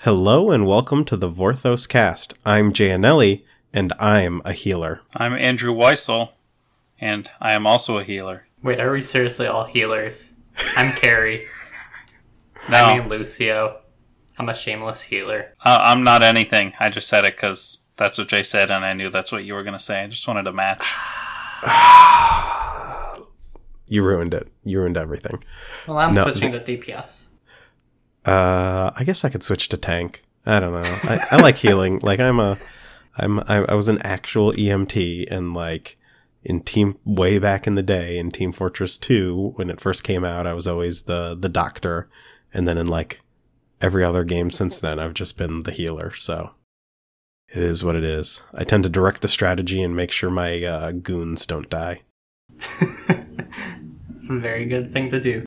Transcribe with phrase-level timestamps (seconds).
[0.00, 2.32] Hello and welcome to the Vorthos cast.
[2.46, 5.02] I'm Gianelli, and I'm a healer.
[5.14, 6.32] I'm Andrew Weissel,
[7.00, 8.46] and I am also a healer.
[8.62, 10.32] Wait, are we seriously all healers?
[10.76, 11.44] I'm Carrie.
[12.68, 13.80] No, I mean Lucio.
[14.38, 15.54] I'm a shameless healer.
[15.64, 16.72] uh, I'm not anything.
[16.80, 19.52] I just said it because that's what Jay said, and I knew that's what you
[19.52, 20.02] were going to say.
[20.02, 20.82] I just wanted to match.
[23.92, 24.46] You ruined it.
[24.62, 25.42] You ruined everything.
[25.88, 27.29] Well, I'm No, switching to DPS.
[28.24, 30.22] Uh, I guess I could switch to tank.
[30.46, 30.98] I don't know.
[31.04, 32.00] I, I like healing.
[32.02, 32.58] Like I'm a,
[33.16, 35.98] I'm I, I was an actual EMT and like
[36.42, 40.24] in team way back in the day in Team Fortress 2 when it first came
[40.24, 42.08] out, I was always the the doctor,
[42.52, 43.20] and then in like
[43.80, 46.12] every other game since then, I've just been the healer.
[46.14, 46.52] So
[47.48, 48.42] it is what it is.
[48.54, 52.02] I tend to direct the strategy and make sure my uh, goons don't die.
[54.20, 55.44] It's a very good thing to do.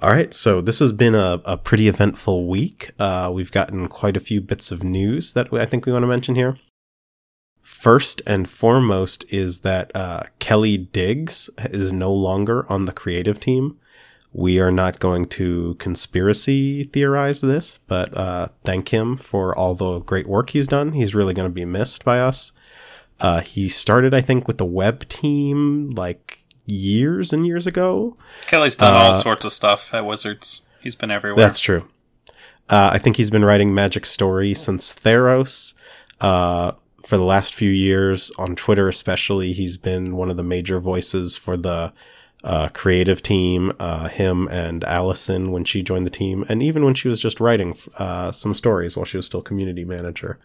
[0.00, 2.90] All right, so this has been a, a pretty eventful week.
[2.98, 6.08] Uh, we've gotten quite a few bits of news that I think we want to
[6.08, 6.58] mention here.
[7.60, 13.78] First and foremost is that uh, Kelly Digges is no longer on the creative team.
[14.32, 20.00] We are not going to conspiracy theorize this, but uh, thank him for all the
[20.00, 20.92] great work he's done.
[20.92, 22.50] He's really going to be missed by us.
[23.20, 28.16] Uh, he started, I think, with the web team like years and years ago.
[28.46, 30.62] Kelly's done all Uh, sorts of stuff at Wizards.
[30.80, 31.42] He's been everywhere.
[31.44, 31.88] That's true.
[32.68, 35.74] Uh, I think he's been writing Magic Story since Theros.
[36.20, 36.72] Uh,
[37.04, 41.36] for the last few years, on Twitter especially, he's been one of the major voices
[41.36, 41.92] for the
[42.42, 43.72] uh, creative team.
[43.78, 47.40] Uh, him and Allison when she joined the team, and even when she was just
[47.40, 50.38] writing uh, some stories while she was still community manager.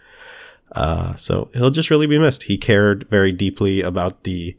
[0.74, 2.44] Uh, so he'll just really be missed.
[2.44, 4.56] He cared very deeply about the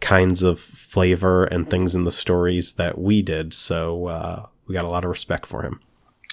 [0.00, 3.52] kinds of flavor and things in the stories that we did.
[3.54, 5.80] So uh, we got a lot of respect for him.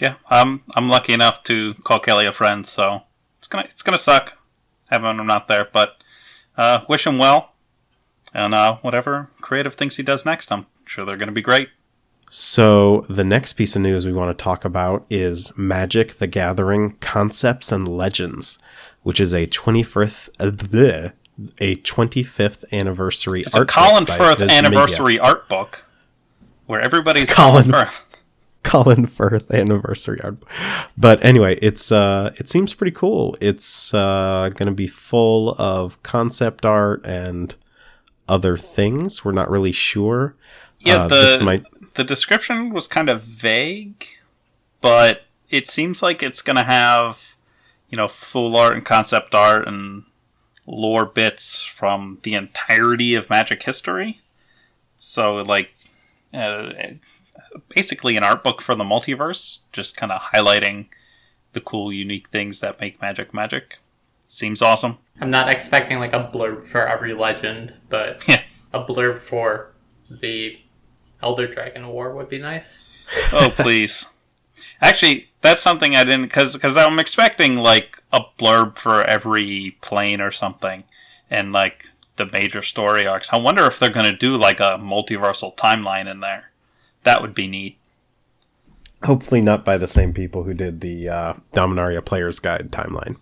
[0.01, 3.01] yeah, I'm I'm lucky enough to call Kelly a friend, so
[3.37, 4.37] it's gonna it's gonna suck
[4.87, 6.03] having him not there, but
[6.57, 7.53] uh, wish him well,
[8.33, 11.69] and uh, whatever creative things he does next, I'm sure they're gonna be great.
[12.29, 16.97] So the next piece of news we want to talk about is Magic: The Gathering
[16.99, 18.57] Concepts and Legends,
[19.03, 21.13] which is a 25th uh, bleh,
[21.59, 25.85] a 25th anniversary It's a art book Colin Firth anniversary art book
[26.67, 28.15] where everybody's It's Colin Firth.
[28.63, 30.39] Colin Firth anniversary art.
[30.39, 30.49] Book.
[30.97, 33.35] But anyway, it's uh it seems pretty cool.
[33.41, 37.55] It's uh going to be full of concept art and
[38.29, 39.25] other things.
[39.25, 40.35] We're not really sure.
[40.79, 44.05] Yeah, Uh, the this might the description was kind of vague,
[44.81, 47.35] but it seems like it's going to have,
[47.89, 50.03] you know, full art and concept art and
[50.65, 54.21] lore bits from the entirety of Magic history.
[54.95, 55.73] So, like,
[56.33, 56.69] uh,
[57.69, 60.87] basically an art book for the multiverse, just kind of highlighting
[61.53, 63.79] the cool, unique things that make Magic Magic.
[64.25, 64.97] Seems awesome.
[65.21, 68.41] I'm not expecting like a blurb for every legend, but Yeah.
[68.73, 69.73] a blurb for
[70.09, 70.59] the
[71.21, 72.89] Elder Dragon War would be nice.
[73.31, 74.07] Oh, please.
[74.83, 80.21] Actually, that's something I didn't because because I'm expecting like a blurb for every plane
[80.21, 80.83] or something,
[81.29, 81.85] and like
[82.17, 83.31] the major story arcs.
[83.33, 86.51] I wonder if they're going to do like a multiversal timeline in there.
[87.03, 87.77] That would be neat.
[89.05, 93.17] hopefully not by the same people who did the uh Dominaria Player's Guide timeline.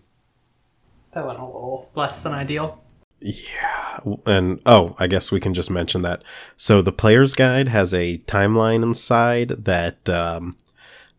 [1.14, 2.82] That went a little less than ideal.
[3.20, 6.24] Yeah, and oh, I guess we can just mention that.
[6.58, 10.58] So the player's guide has a timeline inside that um,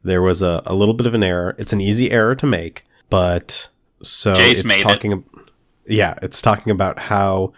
[0.03, 1.55] there was a, a little bit of an error.
[1.59, 3.69] It's an easy error to make, but
[4.03, 4.83] so it's made it.
[4.83, 5.25] talking.
[5.87, 7.53] Yeah, it's talking about how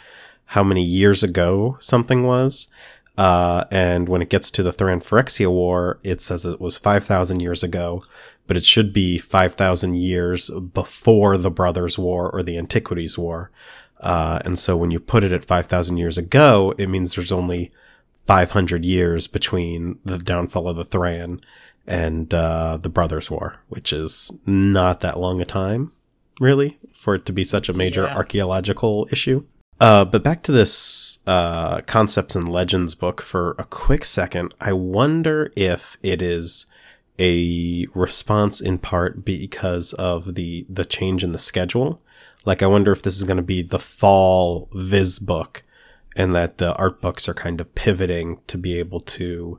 [0.47, 2.69] how many years ago something was.
[3.17, 7.41] Uh, and when it gets to the Thran Phyrexia War, it says it was 5,000
[7.41, 8.03] years ago,
[8.49, 13.53] but it should be 5,000 years before the Brothers' War or the Antiquities War.
[14.01, 17.71] Uh, and so when you put it at 5,000 years ago, it means there's only
[18.27, 21.41] 500 years between the downfall of the Thran
[21.87, 25.93] and uh, the Brothers' War, which is not that long a time,
[26.41, 28.15] really, for it to be such a major Yeah.
[28.15, 29.45] archaeological issue.
[29.81, 34.55] Uh, but back to this uh, concepts and legends book for a quick second.
[34.61, 36.67] I wonder if it is
[37.19, 42.01] a response in part because of the the change in the schedule.
[42.45, 45.63] Like, I wonder if this is going to be the fall Viz book,
[46.17, 49.59] and that the art books are kind of pivoting to be able to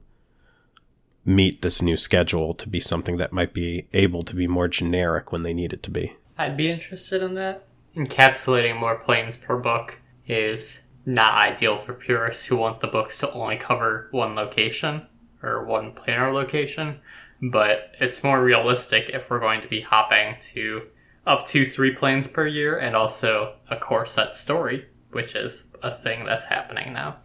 [1.26, 5.32] meet this new schedule to be something that might be able to be more generic
[5.32, 6.16] when they need it to be.
[6.38, 7.66] I'd be interested in that.
[7.96, 13.32] Encapsulating more planes per book is not ideal for purists who want the books to
[13.32, 15.08] only cover one location
[15.42, 17.00] or one planar location.
[17.42, 20.84] but it's more realistic if we're going to be hopping to
[21.26, 25.92] up to three planes per year and also a core set story, which is a
[25.92, 27.18] thing that's happening now.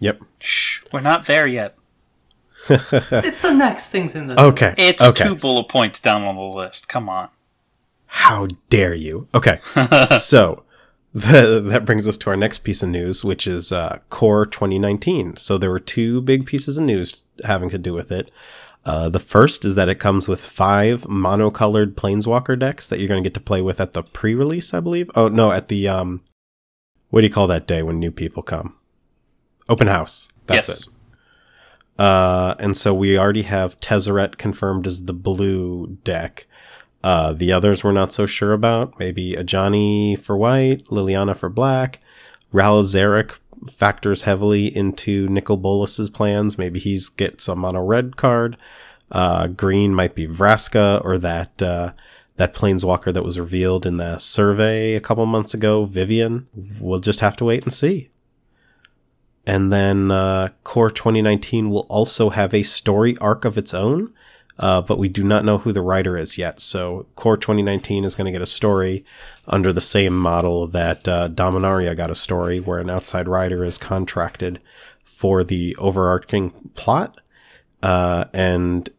[0.00, 0.22] Yep.
[0.38, 1.76] Shh, we're not there yet.
[2.68, 4.74] it's the next things in the Okay.
[4.76, 5.28] It's okay.
[5.28, 6.88] two bullet points down on the list.
[6.88, 7.28] Come on.
[8.06, 9.28] How dare you?
[9.34, 9.60] Okay.
[10.04, 10.64] so
[11.18, 15.36] th- that brings us to our next piece of news, which is uh, Core 2019.
[15.36, 18.30] So there were two big pieces of news having to do with it.
[18.84, 23.22] Uh, the first is that it comes with five monocolored Planeswalker decks that you're going
[23.22, 25.10] to get to play with at the pre-release, I believe.
[25.14, 26.22] Oh no, at the um,
[27.10, 28.74] what do you call that day when new people come?
[29.68, 30.30] Open house.
[30.46, 30.80] That's Yes.
[30.82, 30.88] it.
[32.00, 36.46] Uh, and so we already have Tezzeret confirmed as the blue deck.
[37.04, 38.98] Uh, the others we're not so sure about.
[38.98, 42.00] Maybe Ajani for white, Liliana for black.
[42.52, 42.82] Ral
[43.70, 46.56] factors heavily into Nicol Bolas's plans.
[46.56, 48.56] Maybe he's get some mono red card.
[49.12, 51.92] Uh, green might be Vraska or that uh,
[52.36, 56.46] that planeswalker that was revealed in the survey a couple months ago, Vivien.
[56.80, 58.08] We'll just have to wait and see.
[59.46, 64.12] And then uh, Core 2019 will also have a story arc of its own,
[64.58, 66.60] uh, but we do not know who the writer is yet.
[66.60, 69.04] So Core 2019 is going to get a story
[69.48, 73.78] under the same model that uh, Dominaria got a story, where an outside writer is
[73.78, 74.60] contracted
[75.02, 77.20] for the overarching plot.
[77.82, 78.90] Uh, and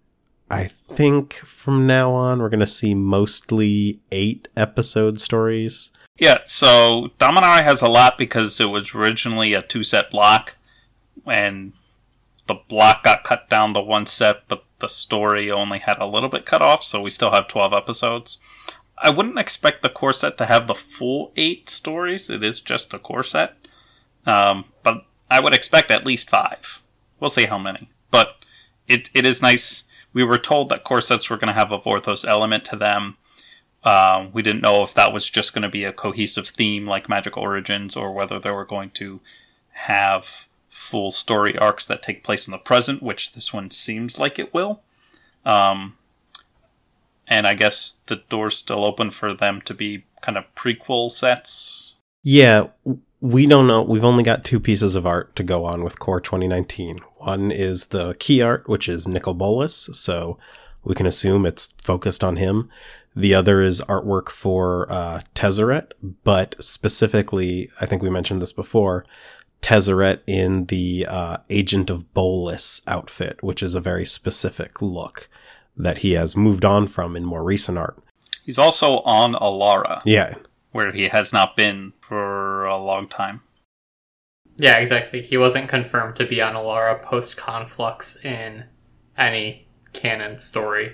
[0.49, 5.91] I think from now on, we're going to see mostly eight episode stories.
[6.21, 10.55] Yeah, so Dominaria has a lot because it was originally a two set block,
[11.25, 11.73] and
[12.45, 16.29] the block got cut down to one set, but the story only had a little
[16.29, 18.37] bit cut off, so we still have 12 episodes.
[18.99, 22.93] I wouldn't expect the core set to have the full eight stories, it is just
[22.93, 23.55] a core set,
[24.27, 26.83] um, but I would expect at least five.
[27.19, 27.89] We'll see how many.
[28.11, 28.35] But
[28.87, 29.85] it, it is nice.
[30.13, 33.17] We were told that core sets were going to have a Vorthos element to them.
[33.83, 37.09] Um, we didn't know if that was just going to be a cohesive theme like
[37.09, 39.19] Magic Origins or whether they were going to
[39.71, 44.37] have full story arcs that take place in the present, which this one seems like
[44.37, 44.81] it will.
[45.45, 45.97] Um,
[47.27, 51.95] and I guess the door's still open for them to be kind of prequel sets.
[52.23, 52.67] Yeah,
[53.19, 53.83] we don't know.
[53.83, 56.99] We've only got two pieces of art to go on with Core 2019.
[57.17, 60.37] One is the key art, which is Nicol Bolas, so
[60.83, 62.69] we can assume it's focused on him.
[63.15, 65.91] The other is artwork for uh, Tezzeret,
[66.23, 69.05] but specifically, I think we mentioned this before,
[69.61, 75.29] Tezzeret in the uh, Agent of Bolas outfit, which is a very specific look
[75.75, 78.01] that he has moved on from in more recent art.
[78.43, 80.35] He's also on Alara, Yeah,
[80.71, 83.41] where he has not been for a long time.
[84.57, 85.21] Yeah, exactly.
[85.21, 88.65] He wasn't confirmed to be on Alara post conflux in
[89.17, 90.93] any canon story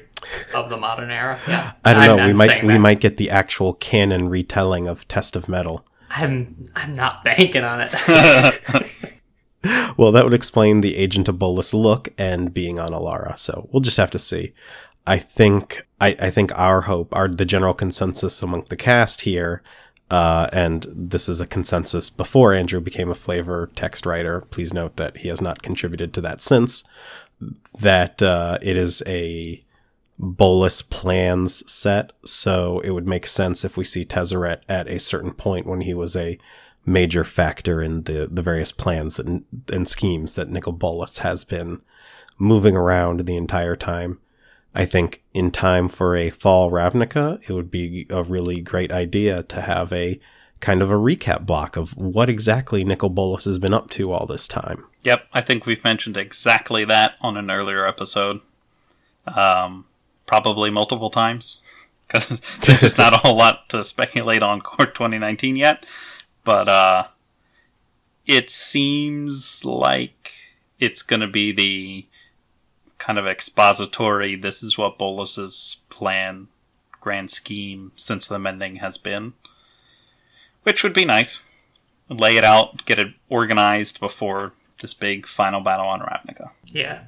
[0.56, 1.40] of the modern era.
[1.48, 2.28] Yeah, I don't I'm- know.
[2.28, 2.80] we might we that.
[2.80, 5.86] might get the actual canon retelling of Test of Metal.
[6.10, 7.94] I'm I'm not banking on it.
[9.98, 13.38] Well, that would explain the Agent of Bolas look and being on Alara.
[13.38, 14.54] So we'll just have to see.
[15.06, 19.64] I think I, I think our hope, our the general consensus among the cast here,
[20.12, 24.42] uh, and this is a consensus before Andrew became a flavor text writer.
[24.52, 26.84] Please note that he has not contributed to that since.
[27.82, 29.64] That uh, it is a
[30.20, 35.32] Bolas plans set, so it would make sense if we see Tezzeret at a certain
[35.32, 36.40] point when he was a
[36.86, 41.82] major factor in the, the various plans and, and schemes that Nicol Bolas has been
[42.40, 44.20] moving around the entire time.
[44.74, 49.44] I think in time for a fall Ravnica, it would be a really great idea
[49.44, 50.20] to have a
[50.60, 54.26] kind of a recap block of what exactly Nicol Bolas has been up to all
[54.26, 54.86] this time.
[55.04, 58.42] Yep, I think we've mentioned exactly that on an earlier episode.
[59.26, 59.86] Um,
[60.26, 61.62] probably multiple times.
[62.08, 65.86] Because there's not a whole lot to speculate on Core 2019 yet.
[66.44, 67.08] But uh,
[68.26, 70.34] it seems like
[70.80, 72.06] it's going to be the
[72.98, 76.48] kind of expository, this is what Bolas's plan,
[77.00, 79.34] grand scheme since the mending has been.
[80.68, 81.46] Which would be nice.
[82.10, 86.50] Lay it out, get it organized before this big final battle on Ravnica.
[86.66, 87.06] yeah,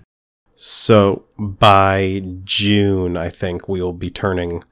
[0.56, 4.63] So by June, I think we will be turning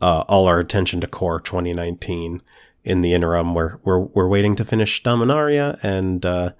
[0.00, 2.40] uh, all our attention to Core 2019.
[2.82, 6.52] In the interim, we're we're we're waiting to finish Dominaria, and uh,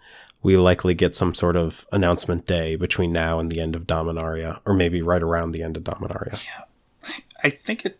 [0.42, 4.60] we likely get some sort of announcement day between now and the end of Dominaria,
[4.66, 6.44] or maybe right around the end of Dominaria.
[6.44, 7.99] Yeah, I think it.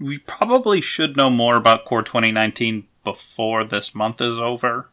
[0.00, 4.88] We probably should know more about Core 2019 before this month is over.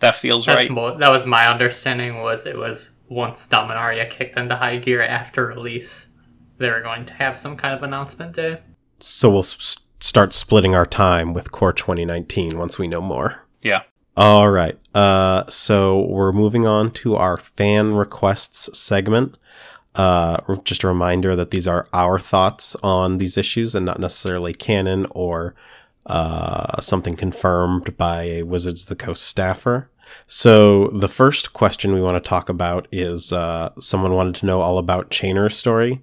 [0.00, 0.70] That feels that's right.
[0.70, 2.20] mo- that was my understanding.
[2.22, 6.08] Was it was once Dominaria kicked into high gear after release,
[6.58, 8.60] they were going to have some kind of announcement day.
[8.98, 13.46] So we'll s- start splitting our time with Core 2019 once we know more.
[13.62, 13.82] Yeah.
[14.16, 14.78] All right.
[14.94, 19.36] Uh, so we're moving on to our fan requests segment.
[19.94, 24.54] Uh, just a reminder that these are our thoughts on these issues and not necessarily
[24.54, 25.54] canon or
[26.06, 29.90] uh, something confirmed by a Wizards of the Coast staffer.
[30.26, 34.60] So the first question we want to talk about is uh, someone wanted to know
[34.60, 36.02] all about Chainer's story.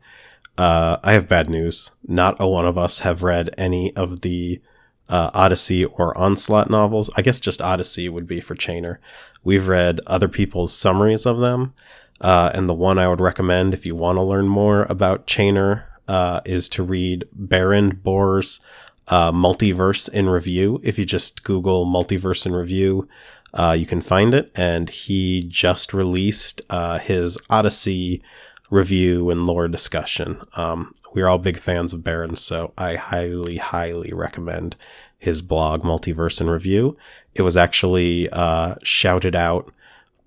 [0.57, 1.91] Uh, I have bad news.
[2.07, 4.61] Not a one of us have read any of the
[5.09, 7.09] uh, Odyssey or Onslaught novels.
[7.15, 8.97] I guess just Odyssey would be for Chainer.
[9.43, 11.73] We've read other people's summaries of them.
[12.19, 15.83] Uh, and the one I would recommend if you want to learn more about Chainer
[16.07, 18.59] uh, is to read Baron Bohr's
[19.07, 20.79] uh, Multiverse in Review.
[20.83, 23.07] If you just Google Multiverse in Review,
[23.53, 24.51] uh, you can find it.
[24.55, 28.21] And he just released uh, his Odyssey
[28.69, 30.41] review and lore discussion.
[30.55, 34.75] Um, we're all big fans of Baron, so I highly, highly recommend
[35.17, 36.97] his blog, Multiverse in Review.
[37.33, 39.73] It was actually uh, shouted out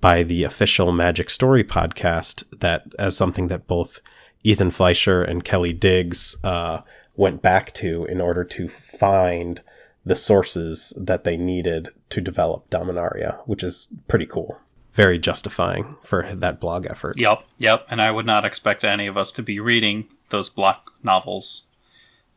[0.01, 4.01] by the official Magic Story podcast that as something that both
[4.43, 6.81] Ethan Fleischer and Kelly Digges uh,
[7.17, 9.61] went back to in order to find
[10.05, 14.59] the sources that they needed to develop Dominaria, which is pretty cool.
[14.93, 17.19] Very justifying for that blog effort.
[17.19, 17.87] Yep, yep.
[17.91, 21.65] And I would not expect any of us to be reading those block novels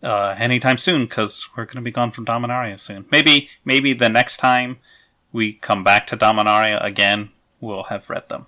[0.04, 3.06] uh, anytime soon because we're going to be gone from Dominaria soon.
[3.10, 4.78] Maybe, maybe the next time
[5.32, 7.30] we come back to Dominaria again,
[7.64, 8.46] we'll have read them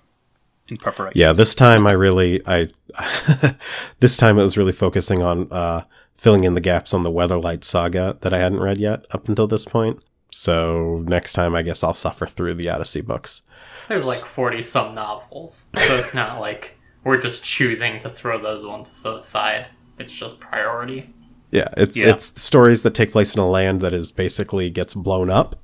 [0.68, 1.18] in preparation.
[1.20, 2.66] Yeah, this time I really I
[4.00, 5.82] this time it was really focusing on uh,
[6.16, 9.46] filling in the gaps on the Weatherlight saga that I hadn't read yet up until
[9.46, 10.02] this point.
[10.30, 13.42] So next time I guess I'll suffer through the Odyssey books.
[13.88, 18.66] There's like 40 some novels, so it's not like we're just choosing to throw those
[18.66, 19.66] ones to the side.
[19.98, 21.14] It's just priority.
[21.52, 22.10] Yeah, it's Yeah.
[22.10, 25.56] it's stories that take place in a land that is basically gets blown up,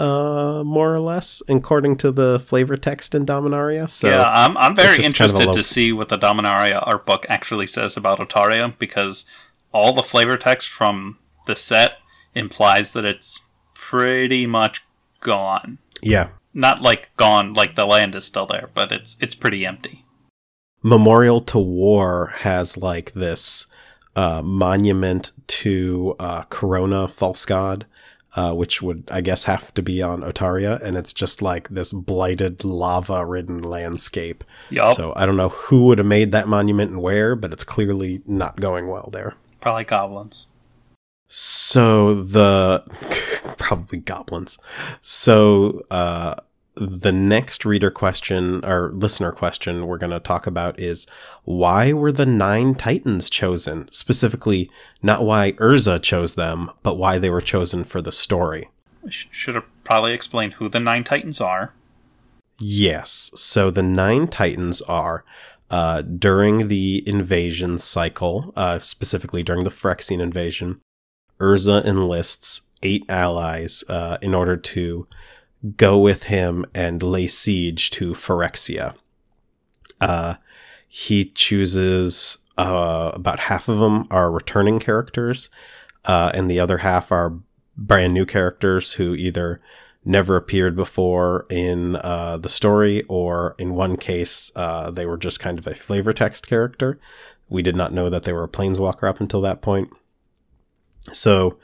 [0.00, 3.88] uh, more or less, according to the flavor text in Dominaria.
[3.88, 7.04] So yeah, I'm, I'm very just kind of interested to see what the Dominaria art
[7.06, 9.26] book actually says about Otaria because
[9.72, 11.96] all the flavor text from the set
[12.34, 13.40] implies that it's
[13.74, 14.84] pretty much
[15.20, 15.78] gone.
[16.02, 20.04] yeah, Not like gone, like the land is still there, but it's it's pretty empty.
[20.82, 23.66] Memorial to War has like this
[24.14, 27.86] uh, monument to uh, Karona, false god,
[28.36, 31.92] uh, which would, I guess, have to be on Otaria, and it's just like this
[31.92, 34.44] blighted, lava-ridden landscape.
[34.70, 37.64] Yup, So I don't know who would have made that monument and where, but it's
[37.64, 39.34] clearly not going well there.
[39.60, 40.46] probably goblins.
[41.26, 42.82] So the
[43.58, 44.58] probably goblins.
[45.02, 46.34] So uh
[46.80, 51.06] the next reader question or listener question we're going to talk about is
[51.44, 53.90] why were the nine titans chosen?
[53.90, 54.70] Specifically,
[55.02, 58.68] not why Urza chose them, but why they were chosen for the story.
[59.08, 61.72] Should have probably explained who the nine titans are.
[62.58, 63.30] Yes.
[63.34, 65.24] So the nine titans are
[65.70, 70.80] uh, during the invasion cycle, uh, specifically during the Phyrexian invasion,
[71.40, 75.06] Urza enlists eight allies uh, in order to
[75.76, 78.94] go with him and lay siege to Phyrexia.
[80.00, 80.34] Uh,
[80.86, 85.48] he chooses uh, about half of them are returning characters,
[86.04, 87.38] uh, and the other half are
[87.76, 89.60] brand new characters who either
[90.04, 95.38] never appeared before in uh, the story, or in one case, uh, they were just
[95.40, 96.98] kind of a flavor text character.
[97.48, 99.90] We did not know that they were a planeswalker up until that point.
[101.12, 101.58] So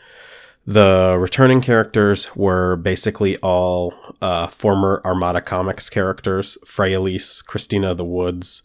[0.66, 8.04] the returning characters were basically all uh, former Armada Comics characters: Freyalise, Christina of the
[8.04, 8.62] Woods,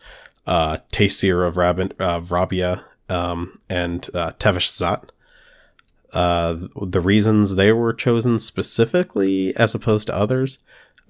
[0.48, 5.12] uh, Taysir of, Rab- of Rabia, um, and uh, Tevesh Szat.
[6.12, 10.58] Uh, the reasons they were chosen specifically as opposed to others,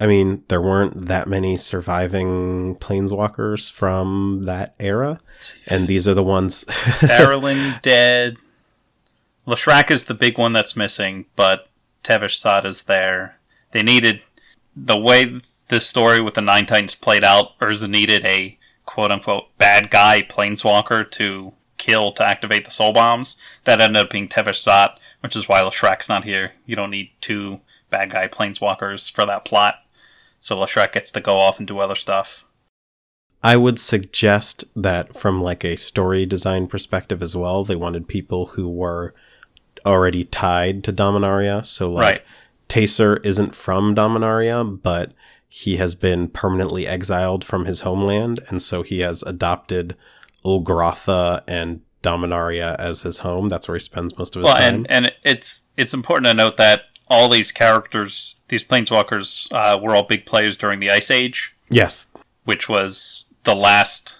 [0.00, 5.18] I mean, there weren't that many surviving planeswalkers from that era,
[5.66, 6.64] and these are the ones.
[6.64, 8.38] Darylin dead.
[9.50, 11.66] Leshrac is the big one that's missing, but
[12.04, 13.40] Tevesh Szat is there.
[13.72, 14.22] They needed
[14.76, 17.58] the way this story with the Nine Titans played out.
[17.58, 23.36] Urza needed a quote unquote bad guy planeswalker to kill to activate the soul bombs.
[23.64, 26.52] That ended up being Tevesh Szat, which is why Leshrac's not here.
[26.64, 29.82] You don't need two bad guy planeswalkers for that plot.
[30.38, 32.44] So Lashrak gets to go off and do other stuff.
[33.42, 38.46] I would suggest that from like a story design perspective as well, they wanted people
[38.46, 39.12] who were
[39.86, 41.64] already tied to Dominaria.
[41.64, 42.22] So like Right.
[42.68, 45.12] Taysir isn't from Dominaria, but
[45.48, 49.96] he has been permanently exiled from his homeland, and so he has adopted
[50.44, 53.48] Ulgrotha and Dominaria as his home.
[53.48, 54.74] That's where he spends most of his Well, time.
[54.74, 59.94] and and it's it's important to note that all these characters, these planeswalkers, uh, were
[59.96, 62.06] all big players during the Ice Age, yes,
[62.44, 64.16] which was the last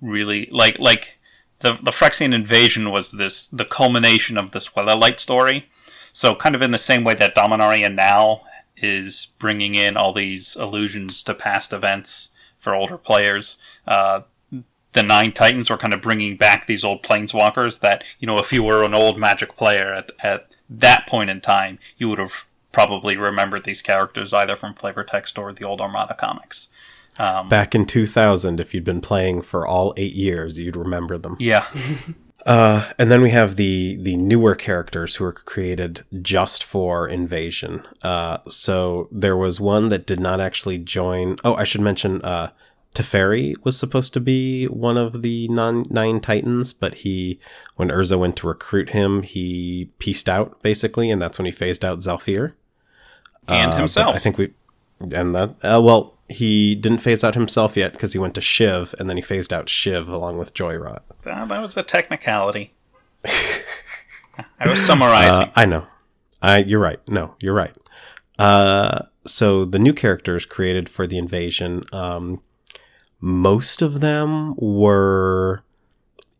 [0.00, 1.17] really like like
[1.60, 5.68] the the Phyrexian invasion was this the culmination of this Weatherlight story.
[6.12, 8.42] So kind of in the same way that Dominaria now
[8.76, 13.58] is bringing in all these allusions to past events for older players.
[13.86, 14.22] Uh,
[14.92, 18.52] the Nine Titans were kind of bringing back these old planeswalkers that, you know, if
[18.52, 22.46] you were an old Magic player at, at that point in time, you would have
[22.72, 26.68] probably remembered these characters either from flavor text or the old Armada comics.
[27.18, 31.36] Um, back in 2000, if you'd been playing for all eight years, you'd remember them.
[31.40, 31.66] yeah.
[32.46, 37.82] Uh, and then we have the the newer characters who were created just for invasion.
[38.02, 41.36] Uh, so there was one that did not actually join.
[41.44, 42.22] Oh, I should mention.
[42.22, 42.50] Uh,
[42.94, 47.38] Teferi was supposed to be one of the non- nine titans, but he,
[47.76, 51.84] when Urza went to recruit him, he pieced out basically, and that's when he phased
[51.84, 52.54] out Zhalfir.
[53.46, 54.14] And Uh, himself.
[54.14, 54.54] I think we,
[55.00, 58.94] and that uh, well, he didn't phase out himself yet because he went to Shiv,
[58.98, 61.00] and then he phased out Shiv along with Joyrot.
[61.22, 62.74] that, that was a technicality.
[63.24, 65.48] I was summarizing.
[65.48, 65.86] Uh, I know.
[66.40, 67.00] I you're right.
[67.08, 67.74] No, you're right.
[68.38, 72.40] Uh, so the new characters created for the invasion, um,
[73.20, 75.62] most of them were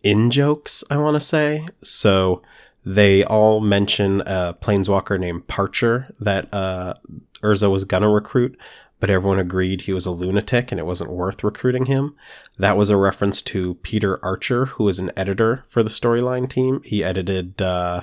[0.03, 0.85] in jokes.
[0.91, 2.43] I want to say so.
[2.85, 6.95] They all mention a planeswalker named Parcher that uh,
[7.43, 8.57] Urza was gonna recruit,
[9.01, 12.15] but everyone agreed he was a lunatic and it wasn't worth recruiting him.
[12.59, 16.83] That was a reference to Peter Archer, who was an editor for the storyline team.
[16.85, 18.03] He edited uh,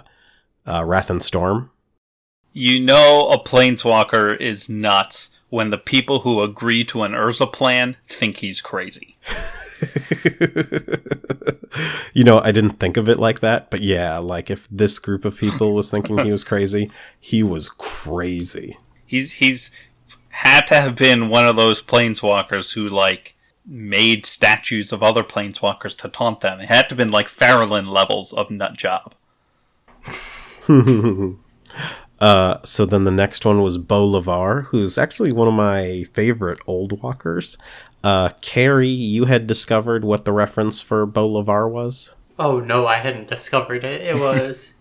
[0.66, 1.72] uh, Rath and Storm.
[2.54, 7.98] You know a planeswalker is nuts when the people who agree to an Urza plan
[8.08, 9.16] think he's crazy.
[12.14, 15.26] you know, I didn't think of it like that, but yeah, like if this group
[15.26, 18.78] of people was thinking he was crazy, he was crazy.
[19.08, 19.70] He's he's
[20.36, 25.98] had to have been one of those planeswalkers who like made statues of other planeswalkers
[25.98, 26.60] to taunt them.
[26.60, 29.16] It had to have been like Farrellin levels of nut job.
[32.22, 36.60] Uh, so then the next one was Bo Levar, who's actually one of my favorite
[36.66, 37.58] old walkers.
[38.06, 42.16] Uh, Carrie, you had discovered what the reference for Bo Levar was?
[42.40, 44.02] Oh no, I hadn't discovered it.
[44.02, 44.76] It was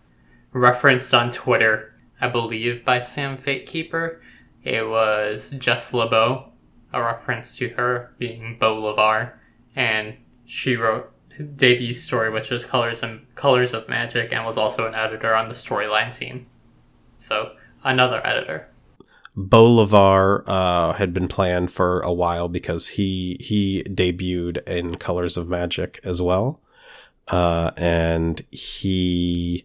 [0.53, 4.19] referenced on Twitter, I believe, by Sam Fatekeeper.
[4.65, 6.51] It was Jess Lebow,
[6.93, 9.35] a reference to her being Beau Lavar,
[9.77, 11.13] and she wrote
[11.57, 15.49] debut story, which was Colors and Colors of Magic, and was also an editor on
[15.49, 16.47] the storyline team.
[17.19, 18.69] So another editor.
[19.37, 25.37] Bo Levar uh, had been planned for a while because he he debuted in Colors
[25.37, 26.61] of Magic as well,
[27.29, 29.65] uh, and he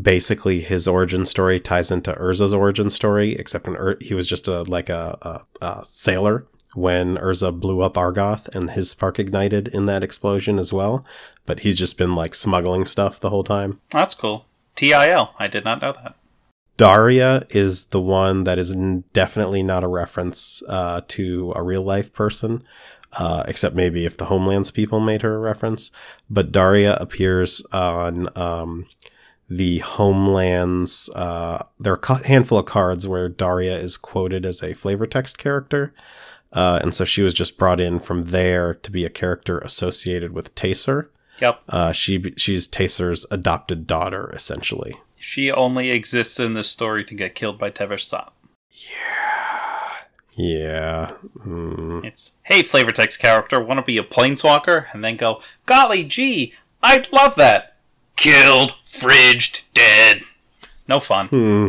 [0.00, 4.48] basically his origin story ties into Urza's origin story, except when Ur- he was just
[4.48, 5.18] a like a,
[5.60, 10.58] a, a sailor when Urza blew up Argoth, and his spark ignited in that explosion
[10.58, 11.04] as well.
[11.46, 13.80] But he's just been like smuggling stuff the whole time.
[13.90, 14.46] That's cool.
[14.76, 15.34] TIL.
[15.38, 16.14] I did not know that.
[16.76, 18.76] Daria is the one that is
[19.12, 22.62] definitely not a reference uh, to a real life person,
[23.18, 25.90] uh, except maybe if the Homelands people made her a reference.
[26.30, 28.86] But Daria appears on um,
[29.48, 31.10] the Homelands.
[31.14, 35.38] Uh, there are a handful of cards where Daria is quoted as a flavor text
[35.38, 35.94] character.
[36.52, 40.32] Uh, and so she was just brought in from there to be a character associated
[40.32, 41.08] with Taysir.
[41.40, 41.62] Yep.
[41.68, 44.94] Uh, she she's Taysir's adopted daughter, essentially.
[45.18, 48.32] She only exists in this story to get killed by Tevesh Szat.
[50.32, 51.08] Yeah.
[51.42, 52.00] Hmm.
[52.04, 54.86] It's, hey, flavor text character, want to be a planeswalker?
[54.92, 57.76] And then go, golly gee, I'd love that.
[58.16, 60.22] Killed, fridged, dead.
[60.86, 61.28] No fun.
[61.28, 61.68] Hmm.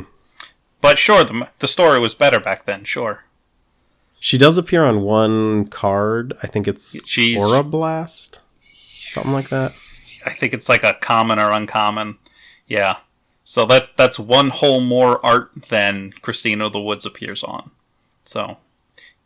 [0.81, 3.25] But sure, the, the story was better back then, sure.
[4.19, 6.33] She does appear on one card.
[6.43, 9.71] I think it's She's, Aura Blast, something like that.
[10.25, 12.17] I think it's like a common or uncommon.
[12.67, 12.97] Yeah.
[13.43, 17.71] So that that's one whole more art than Christina of the Woods appears on.
[18.25, 18.57] So,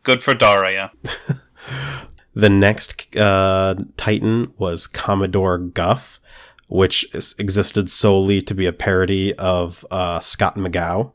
[0.03, 0.91] good for Daria.
[2.36, 6.19] The next uh, Titan was Commodore Guff,
[6.67, 11.12] which is, existed solely to be a parody of uh, Scott McGough.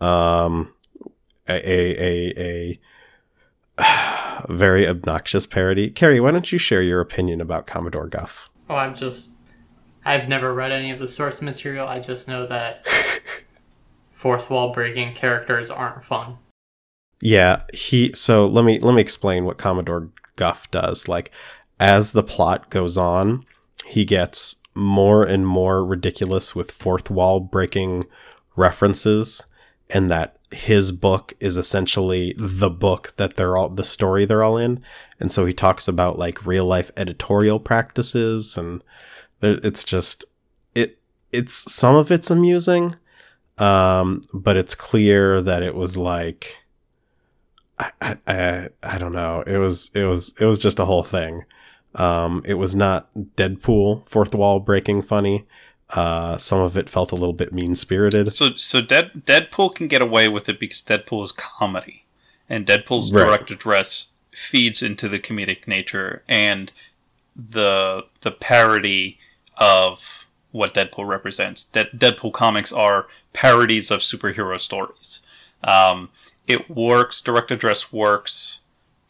[0.00, 0.72] Um,
[1.48, 2.78] a a a,
[3.78, 5.90] a very obnoxious parody.
[5.90, 8.50] Carrie, why don't you share your opinion about Commodore Guff?
[8.68, 9.30] Oh, I'm just.
[10.04, 11.88] I've never read any of the source material.
[11.88, 12.86] I just know that
[14.12, 16.38] fourth wall breaking characters aren't fun.
[17.20, 21.08] Yeah, he so let me let me explain what Commodore Guff does.
[21.08, 21.32] Like
[21.80, 23.44] as the plot goes on,
[23.84, 28.04] he gets more and more ridiculous with fourth wall breaking
[28.56, 29.44] references
[29.90, 34.56] and that his book is essentially the book that they're all the story they're all
[34.56, 34.82] in.
[35.18, 38.82] And so he talks about like real life editorial practices and
[39.42, 40.24] it's just
[40.74, 40.98] it
[41.32, 42.90] it's some of it's amusing
[43.58, 46.62] um but it's clear that it was like
[47.78, 49.42] I, I, I don't know.
[49.46, 51.44] It was, it was, it was just a whole thing.
[51.96, 55.46] Um, it was not Deadpool fourth wall breaking funny.
[55.90, 58.30] Uh, some of it felt a little bit mean spirited.
[58.30, 62.04] So, so Dead, Deadpool can get away with it because Deadpool is comedy,
[62.48, 63.24] and Deadpool's right.
[63.24, 66.70] direct address feeds into the comedic nature and
[67.34, 69.18] the the parody
[69.56, 71.64] of what Deadpool represents.
[71.64, 75.22] De- Deadpool comics are parodies of superhero stories.
[75.62, 76.10] Um,
[76.46, 77.22] it works.
[77.22, 78.60] Direct address works,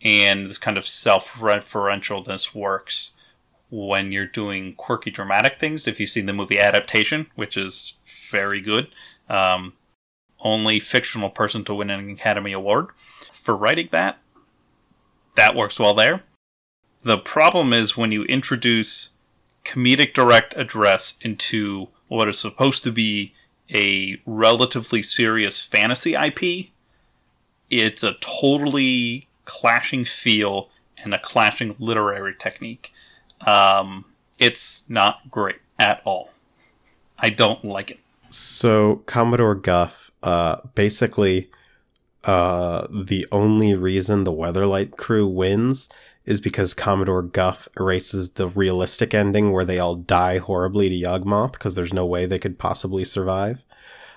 [0.02, 3.12] and this kind of self-referentialness works
[3.70, 5.86] when you're doing quirky, dramatic things.
[5.86, 7.96] If you've seen the movie Adaptation, which is
[8.30, 8.88] very good,
[9.28, 9.72] um,
[10.40, 12.88] only fictional person to win an Academy Award
[13.42, 14.18] for writing that.
[15.34, 16.22] That works well there.
[17.02, 19.10] The problem is when you introduce
[19.64, 23.34] comedic direct address into what is supposed to be
[23.72, 26.70] a relatively serious fantasy IP
[27.70, 30.68] it's a totally clashing feel
[31.02, 32.92] and a clashing literary technique.
[33.46, 34.04] Um,
[34.38, 36.30] it's not great at all.
[37.18, 38.00] I don't like it.
[38.28, 41.48] So Commodore Guff, uh, basically,
[42.24, 45.88] uh, the only reason the Weatherlight crew wins
[46.24, 51.52] is because Commodore Guff erases the realistic ending where they all die horribly to Yawgmoth
[51.52, 53.64] because there's no way they could possibly survive.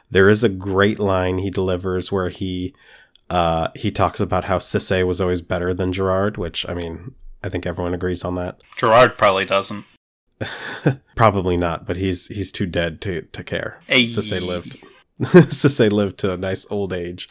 [0.10, 2.74] There is a great line he delivers where he
[3.30, 7.13] uh, he talks about how Sisay was always better than Gerard, which I mean,
[7.44, 8.62] I think everyone agrees on that.
[8.78, 9.86] Gerard probably doesn't.
[11.15, 13.80] probably not, but he's he's too dead to to care.
[13.88, 14.06] Hey.
[14.06, 14.78] Sisay lived.
[15.22, 17.30] Sisay lived to a nice old age.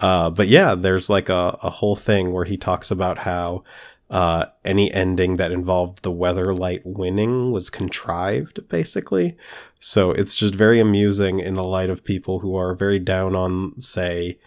[0.00, 3.64] Uh, but yeah, there's like a, a whole thing where he talks about how
[4.10, 9.36] uh, any ending that involved the Weatherlight winning was contrived, basically.
[9.80, 13.78] So it's just very amusing in the light of people who are very down on,
[13.80, 14.38] say,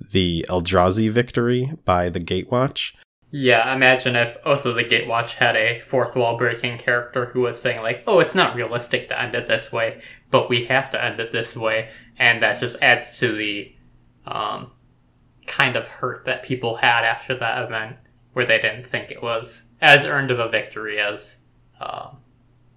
[0.00, 2.94] the Eldrazi victory by the Gatewatch.
[3.30, 7.80] Yeah, imagine if also the Gatewatch had a fourth wall breaking character who was saying
[7.82, 11.20] like, "Oh, it's not realistic to end it this way, but we have to end
[11.20, 13.74] it this way," and that just adds to the
[14.26, 14.72] um,
[15.46, 17.96] kind of hurt that people had after that event,
[18.32, 21.38] where they didn't think it was as earned of a victory as
[21.80, 22.18] um,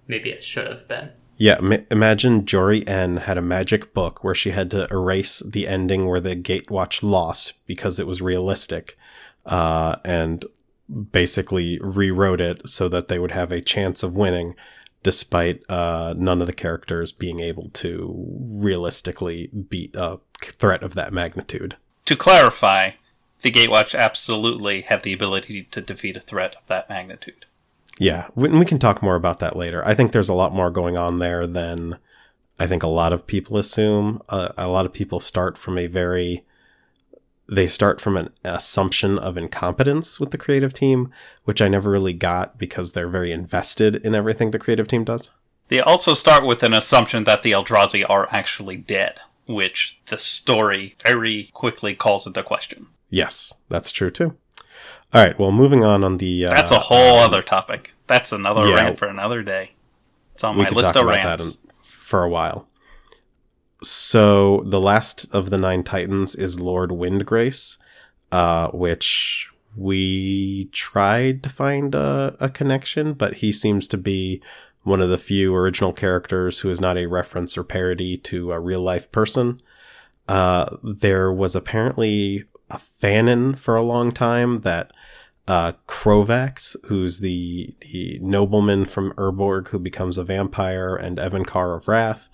[0.06, 1.10] maybe it should have been.
[1.36, 1.58] Yeah,
[1.90, 6.20] imagine Jori En had a magic book where she had to erase the ending where
[6.20, 8.96] the Gatewatch lost because it was realistic,
[9.46, 10.44] uh, and
[11.12, 14.54] basically rewrote it so that they would have a chance of winning,
[15.02, 18.14] despite uh, none of the characters being able to
[18.48, 21.76] realistically beat a threat of that magnitude.
[22.04, 22.92] To clarify,
[23.40, 27.46] the Gatewatch absolutely had the ability to defeat a threat of that magnitude.
[27.98, 29.86] Yeah, we, we can talk more about that later.
[29.86, 31.98] I think there's a lot more going on there than
[32.58, 34.22] I think a lot of people assume.
[34.28, 36.44] Uh, a lot of people start from a very
[37.46, 41.12] they start from an assumption of incompetence with the creative team,
[41.44, 45.30] which I never really got because they're very invested in everything the creative team does.
[45.68, 50.96] They also start with an assumption that the Eldrazi are actually dead, which the story
[51.04, 52.86] very quickly calls into question.
[53.10, 54.36] Yes, that's true too.
[55.14, 55.38] All right.
[55.38, 56.46] Well, moving on on the.
[56.46, 57.94] Uh, That's a whole other topic.
[58.08, 59.70] That's another yeah, rant for another day.
[60.32, 62.68] It's on my list of rants for a while.
[63.80, 67.78] So the last of the nine titans is Lord Windgrace,
[68.32, 74.42] uh, which we tried to find a, a connection, but he seems to be
[74.82, 78.60] one of the few original characters who is not a reference or parody to a
[78.60, 79.58] real life person.
[80.26, 84.90] Uh, there was apparently a fanon for a long time that
[85.46, 91.76] uh, Crovax, who's the the nobleman from Urborg who becomes a vampire, and Evan Evincar
[91.76, 92.28] of Rath,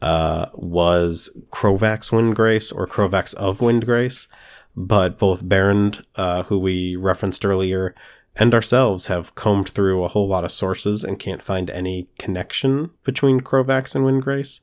[0.00, 4.28] uh, was Crovax Windgrace or Crovax of Windgrace.
[4.76, 7.94] But both Berend, uh, who we referenced earlier,
[8.36, 12.90] and ourselves have combed through a whole lot of sources and can't find any connection
[13.02, 14.60] between Crovax and Windgrace.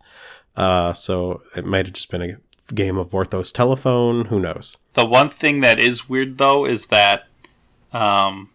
[0.56, 2.38] Uh, so it might have just been a
[2.74, 4.26] game of Vorthos telephone.
[4.26, 4.78] Who knows?
[4.94, 7.28] The one thing that is weird, though, is that
[7.96, 8.50] um,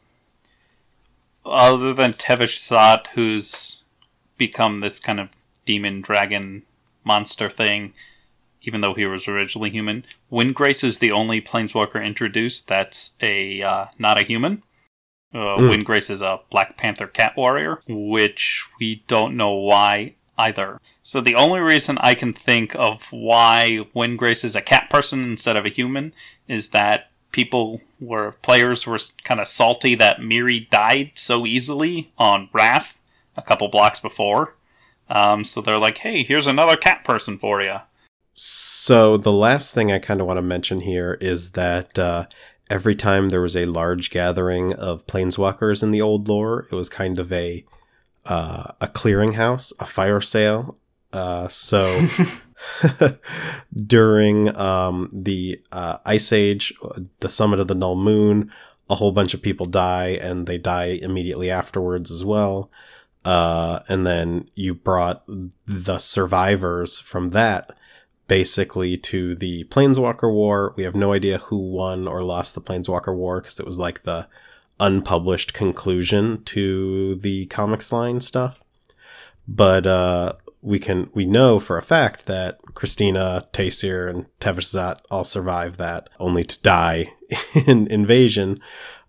[1.44, 3.83] other than Tevesh Szat, who's
[4.37, 5.29] become this kind of
[5.64, 6.62] demon dragon
[7.05, 7.94] monster thing,
[8.62, 10.05] even though he was originally human.
[10.31, 14.62] Windgrace is the only planeswalker introduced that's a uh, not a human.
[15.33, 15.85] Uh, Mm.
[15.85, 20.81] Windgrace is a Black Panther cat warrior, which we don't know why either.
[21.03, 25.57] So the only reason I can think of why Windgrace is a cat person instead
[25.57, 26.12] of a human
[26.48, 32.49] is that people were players were kind of salty that Miri died so easily on
[32.53, 32.99] Rath
[33.37, 34.57] a couple blocks before.
[35.09, 37.77] Um, so they're like, "Hey, here's another cat person for you."
[38.33, 42.27] So the last thing I kind of want to mention here is that uh,
[42.71, 46.88] every time there was a large gathering of planeswalkers in the old lore, it was
[46.88, 47.64] kind of a
[48.27, 50.79] uh, a clearinghouse, a fire sale.
[51.12, 52.07] Uh, so
[53.87, 56.73] during um, the uh, Ice Age,
[57.20, 58.51] the summit of the Null Moon,
[58.88, 62.70] a whole bunch of people die, and they die immediately afterwards as well.
[63.25, 65.23] Uh, and then you brought
[65.66, 67.73] the survivors from that
[68.31, 70.73] basically to the Planeswalker War.
[70.77, 74.05] We have no idea who won or lost the Planeswalker War because it was like
[74.05, 74.29] the
[74.79, 78.61] unpublished conclusion to the comics line stuff.
[79.49, 85.01] But uh, we can we know for a fact that Christina, Taysir, and Tevesh Szat
[85.11, 87.12] all survive that, only to die
[87.66, 88.61] in invasion.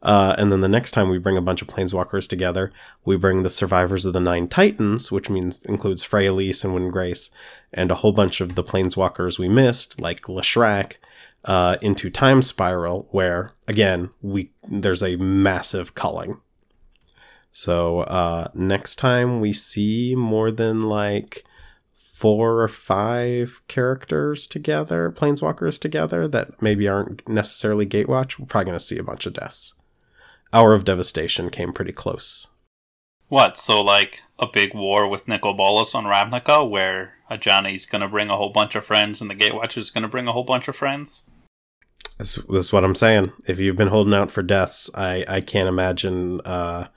[0.01, 2.71] Uh, and then the next time we bring a bunch of planeswalkers together,
[3.05, 7.29] we bring the survivors of the Nine Titans, which means includes Freyalise and Windgrace,
[7.71, 10.93] and a whole bunch of the planeswalkers we missed, like Leshrac,
[11.45, 16.39] uh, into Time Spiral, where again we there's a massive culling.
[17.51, 21.43] So uh, next time we see more than like
[21.93, 28.77] four or five characters together, planeswalkers together that maybe aren't necessarily Gatewatch, we're probably going
[28.77, 29.73] to see a bunch of deaths.
[30.53, 32.47] Hour of Devastation came pretty close.
[33.27, 33.57] What?
[33.57, 38.35] So like a big war with Nicol Bolas on Ravnica, where Ajani's gonna bring a
[38.35, 41.27] whole bunch of friends and the Gatewatcher's gonna bring a whole bunch of friends.
[42.17, 43.31] This is what I'm saying.
[43.47, 46.87] If you've been holding out for deaths, I, I can't imagine uh,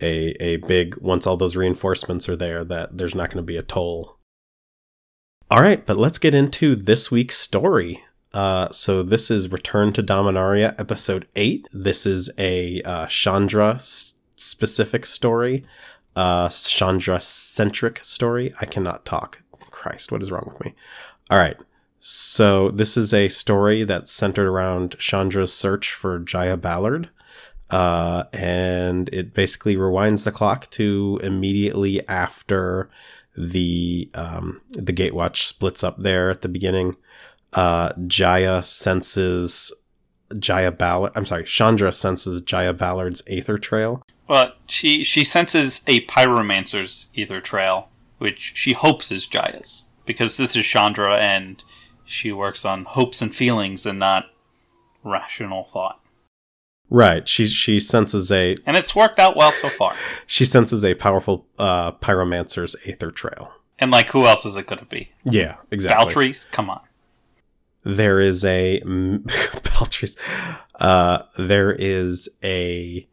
[0.00, 3.56] a a big once all those reinforcements are there that there's not going to be
[3.56, 4.18] a toll.
[5.50, 8.02] All right, but let's get into this week's story.
[8.34, 11.66] Uh, so this is Return to Dominaria, episode eight.
[11.72, 15.64] This is a uh, Chandra specific story,
[16.14, 18.52] uh, Chandra centric story.
[18.60, 19.42] I cannot talk.
[19.70, 20.74] Christ, what is wrong with me?
[21.30, 21.56] All right.
[21.98, 27.08] So this is a story that's centered around Chandra's search for Jaya Ballard.
[27.70, 32.88] Uh, and it basically rewinds the clock to immediately after
[33.36, 36.96] the um, the Gatewatch splits up there at the beginning.
[37.52, 39.72] Uh, Jaya senses
[40.38, 41.12] Jaya Ballard.
[41.14, 44.02] I'm sorry, Chandra senses Jaya Ballard's Aether Trail.
[44.28, 50.56] Well, she she senses a pyromancer's ether trail, which she hopes is Jaya's, because this
[50.56, 51.62] is Chandra and
[52.04, 54.26] she works on hopes and feelings and not
[55.04, 56.00] rational thought.
[56.88, 57.26] Right.
[57.28, 59.94] She she senses a And it's worked out well so far.
[60.26, 63.52] she senses a powerful uh, pyromancer's Aether Trail.
[63.78, 65.10] And like, who else is it going to be?
[65.24, 66.04] Yeah, exactly.
[66.04, 66.44] Valtry's?
[66.46, 66.80] Come on.
[67.84, 70.16] there is a Beltries.
[70.78, 73.08] Uh, there is a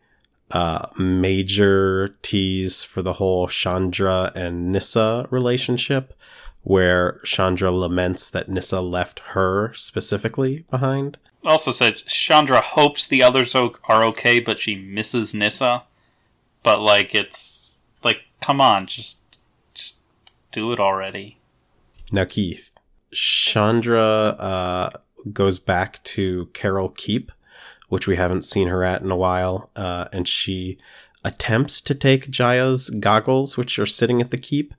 [0.51, 6.13] uh, major tease for the whole Chandra and Nissa relationship,
[6.63, 11.17] where Chandra laments that Nissa left her specifically behind.
[11.45, 15.83] Also said Chandra hopes the others are okay, but she misses Nissa.
[16.63, 19.19] But like, it's like, come on, just
[19.73, 19.97] just
[20.51, 21.37] do it already.
[22.11, 22.71] Now, Keith,
[23.11, 24.89] Chandra uh,
[25.31, 27.31] goes back to Keral Keep,
[27.89, 30.77] which we haven't seen her at in a while, uh, and she
[31.23, 34.73] attempts to take Jaya's goggles, which are sitting at the keep.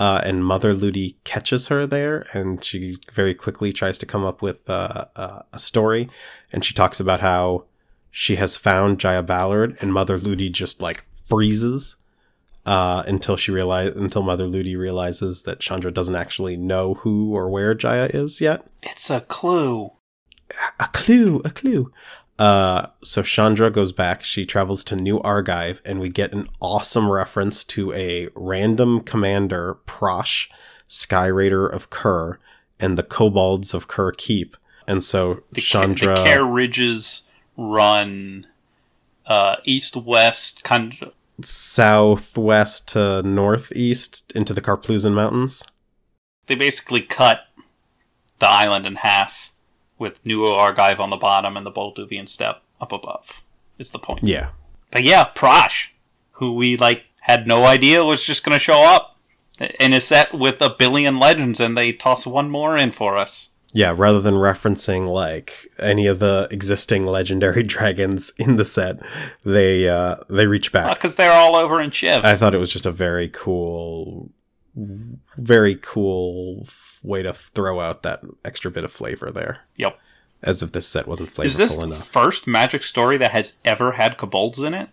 [0.00, 4.40] Uh, and Mother Luti catches her there, and she very quickly tries to come up
[4.40, 6.08] with uh, uh, a story.
[6.54, 7.66] And she talks about how
[8.10, 11.96] she has found Jaya Ballard, and Mother Luti just like freezes
[12.64, 17.50] uh, until she realize until Mother Luti realizes that Chandra doesn't actually know who or
[17.50, 18.64] where Jaya is yet.
[18.82, 19.92] It's a clue.
[20.80, 21.92] A clue, a clue.
[22.40, 24.24] Uh, so Chandra goes back.
[24.24, 29.76] She travels to New Argive, and we get an awesome reference to a random commander,
[29.86, 30.48] Prossh,
[30.86, 32.38] Sky Raider of Kher,
[32.80, 34.56] and the Kobolds of Kher Keep.
[34.86, 37.24] And so The, Chandra, the Kher Ridges
[37.58, 38.46] run
[39.26, 41.12] uh, east west, kind of.
[41.44, 45.62] southwest to northeast into the Karplusan Mountains.
[46.46, 47.42] They basically cut
[48.38, 49.52] the island in half
[50.00, 53.42] with New Argive on the bottom and the Balduvian step up above.
[53.78, 54.24] Is the point.
[54.24, 54.50] Yeah,
[54.90, 55.90] But yeah, Prossh,
[56.32, 59.16] who we like had no idea was just going to show up
[59.78, 63.50] in a set with a billion legends, and they toss one more in for us.
[63.72, 69.00] Yeah, rather than referencing like any of the existing legendary dragons in the set,
[69.44, 70.96] they uh they reach back.
[70.96, 72.24] Because they're all over in Shiv.
[72.24, 74.30] I thought it was just a very cool
[74.74, 76.66] very cool
[77.02, 79.60] way to throw out that extra bit of flavor there.
[79.76, 79.98] Yep.
[80.42, 82.06] As if this set wasn't flavorful Is this the enough.
[82.08, 84.88] first Magic story that has ever had kobolds in it?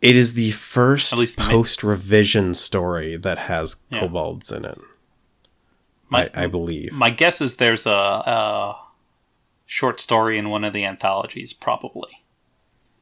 [0.00, 4.00] It is the first At least post revision story that has Yeah.
[4.00, 4.78] kobolds in it.
[6.08, 6.92] My, I, I believe.
[6.92, 8.76] my guess is there's a, a
[9.64, 12.22] short story in one of the anthologies, probably.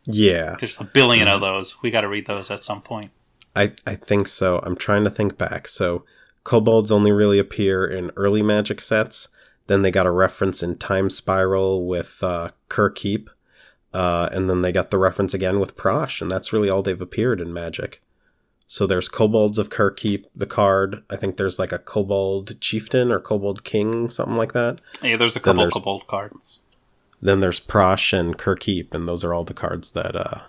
[0.04, 1.82] yeah, There's a billion of those.
[1.82, 3.10] We got to read those at some point.
[3.54, 4.60] I, I think so.
[4.62, 5.68] I'm trying to think back.
[5.68, 6.04] So,
[6.44, 9.28] kobolds only really appear in early magic sets.
[9.66, 12.50] Then they got a reference in Time Spiral with uh.
[13.94, 17.00] Uh, and then they got the reference again with Prossh, and that's really all they've
[17.00, 18.02] appeared in Magic.
[18.66, 21.04] So there's Kobolds of Kher Keep, the card.
[21.08, 24.80] I think there's like a Kobold Chieftain or Kobold King, something like that.
[25.02, 26.60] Yeah, there's a couple there's- kobold cards.
[27.22, 30.40] Then there's Prossh and Kher Keep, and those are all the cards that uh,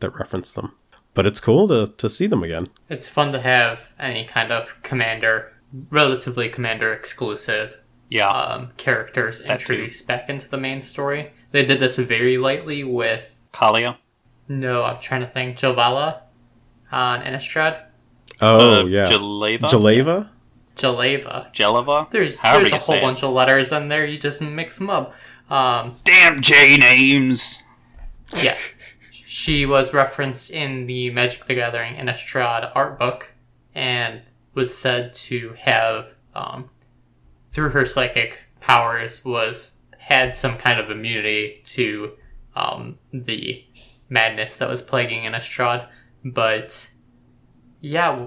[0.00, 0.72] that reference them.
[1.14, 2.68] But it's cool to, to see them again.
[2.88, 5.52] It's fun to have any kind of commander,
[5.90, 8.28] relatively commander exclusive Yeah.
[8.30, 9.72] um, characters That too.
[9.74, 11.32] introduced back into the main story.
[11.50, 13.98] They did this very lightly with Kaalia.
[14.48, 16.20] no, I'm trying to think, Jovala
[16.90, 17.82] on Innistrad,
[18.40, 19.60] Oh Uh, yeah, Jaleva.
[19.68, 20.28] Jaleva.
[20.76, 21.52] Jaleva.
[21.52, 22.10] Jeleva.
[22.10, 23.06] There's However there's a say whole it.
[23.06, 24.06] bunch of letters in there.
[24.06, 25.14] You just mix them up.
[25.50, 27.62] Um, Damn J names.
[28.42, 28.56] yeah,
[29.32, 33.32] she was referenced in the Magic the Gathering Innistrad art book,
[33.74, 34.20] and
[34.52, 36.68] was said to have, um,
[37.48, 42.12] through her psychic powers, was had some kind of immunity to
[42.54, 43.64] um, the
[44.10, 45.88] madness that was plaguing Innistrad.
[46.22, 46.90] But
[47.80, 48.26] yeah,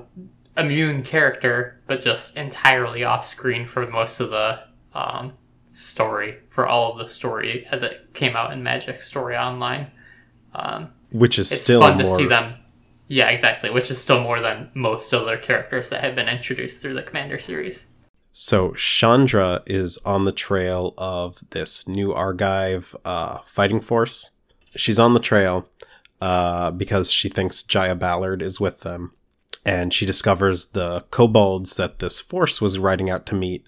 [0.57, 4.61] immune character, but just entirely off screen for most of the
[4.95, 5.33] um,
[5.69, 9.91] story, for all of the story as it came out in Magic Story Online.
[10.57, 12.55] Um, which is it's still fun to more see them.
[13.07, 13.69] Yeah, exactly.
[13.69, 17.37] Which is still more than most other characters that have been introduced through the Commander
[17.37, 17.87] series.
[18.31, 24.31] So Chandra is on the trail of this new Argive uh, fighting force.
[24.75, 25.69] She's on the trail
[26.21, 29.13] uh, because she thinks Jaya Ballard is with them,
[29.65, 33.65] and she discovers the kobolds that this force was riding out to meet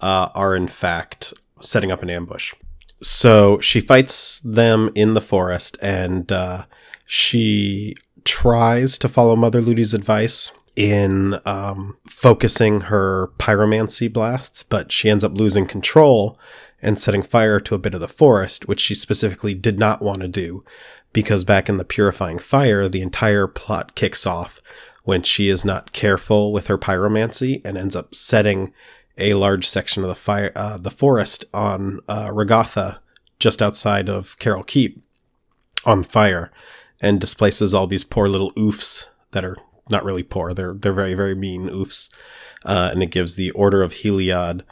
[0.00, 2.54] uh, are in fact setting up an ambush.
[3.02, 6.64] So she fights them in the forest, and uh,
[7.04, 15.08] she tries to follow Mother Luti's advice in um, focusing her pyromancy blasts, but she
[15.08, 16.38] ends up losing control
[16.82, 20.20] and setting fire to a bit of the forest, which she specifically did not want
[20.20, 20.62] to do,
[21.12, 24.60] because back in the purifying fire, the entire plot kicks off
[25.04, 28.72] when she is not careful with her pyromancy and ends up setting
[29.18, 33.00] a large section of the fire, uh, the forest on uh, Regatha,
[33.38, 35.02] just outside of Keral Keep,
[35.84, 36.50] on fire,
[37.00, 39.56] and displaces all these poor little ouphes that are
[39.90, 40.52] not really poor.
[40.52, 42.08] They're they're very very mean ouphes,
[42.64, 44.62] uh, and it gives the Order of Heliod,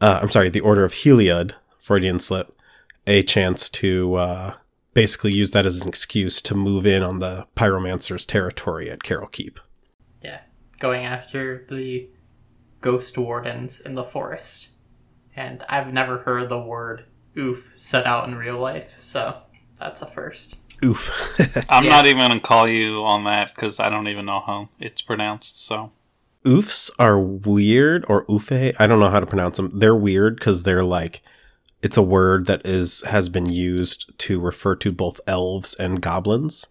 [0.00, 2.56] uh, I'm sorry, the Order of Heliod, Freudian slip,
[3.06, 4.54] a chance to uh,
[4.94, 9.30] basically use that as an excuse to move in on the pyromancer's territory at Keral
[9.30, 9.60] Keep.
[10.22, 10.40] Yeah,
[10.78, 12.08] going after the
[12.84, 14.70] ghost wardens in the forest.
[15.34, 17.04] And I've never heard the word
[17.36, 19.38] oof said out in real life, so
[19.80, 20.56] that's a first.
[20.84, 21.10] Oof.
[21.70, 21.90] I'm Yeah.
[21.90, 25.60] not even gonna call you on that because I don't even know how it's pronounced.
[25.64, 25.92] So
[26.44, 30.62] ouphes are weird or oofe i don't know how to pronounce them they're weird because
[30.62, 31.22] they're like
[31.82, 36.66] it's a word that is has been used to refer to both elves and goblins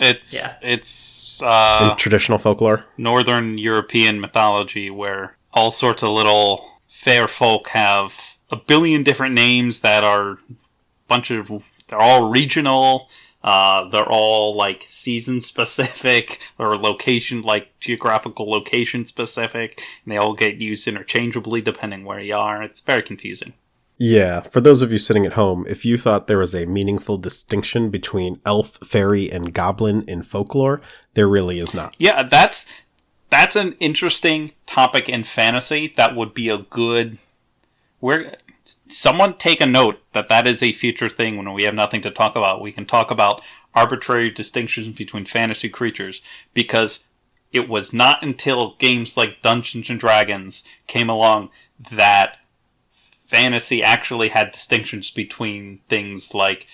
[0.00, 0.56] it's Yeah.
[0.62, 7.68] it's uh, in traditional folklore northern European mythology where all sorts of little fair folk
[7.68, 10.38] have a billion different names that are
[11.08, 11.50] bunch of
[11.88, 13.08] they're all regional
[13.44, 20.32] uh, they're all like season specific or location like geographical location specific and they all
[20.32, 22.62] get used interchangeably depending where you are.
[22.62, 23.52] It's very confusing.
[23.96, 27.16] Yeah for those of you sitting at home if you thought there was a meaningful
[27.16, 30.80] distinction between elf fairy and goblin in folklore
[31.12, 31.94] there really is not.
[31.98, 32.66] Yeah, that's
[33.34, 35.92] that's an interesting topic in fantasy.
[35.96, 37.18] That would be a good.
[37.98, 38.36] Where
[38.88, 42.12] someone take a note that that is a future thing when we have nothing to
[42.12, 42.62] talk about.
[42.62, 43.42] We can talk about
[43.74, 46.22] arbitrary distinctions between fantasy creatures
[46.54, 47.02] because
[47.52, 51.50] it was not until games like Dungeons and Dragons came along
[51.90, 52.36] that
[53.26, 56.68] fantasy actually had distinctions between things like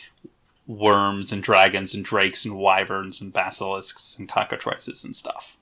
[0.66, 5.56] worms and dragons and drakes and wyverns and basilisks and cockatrices and stuff.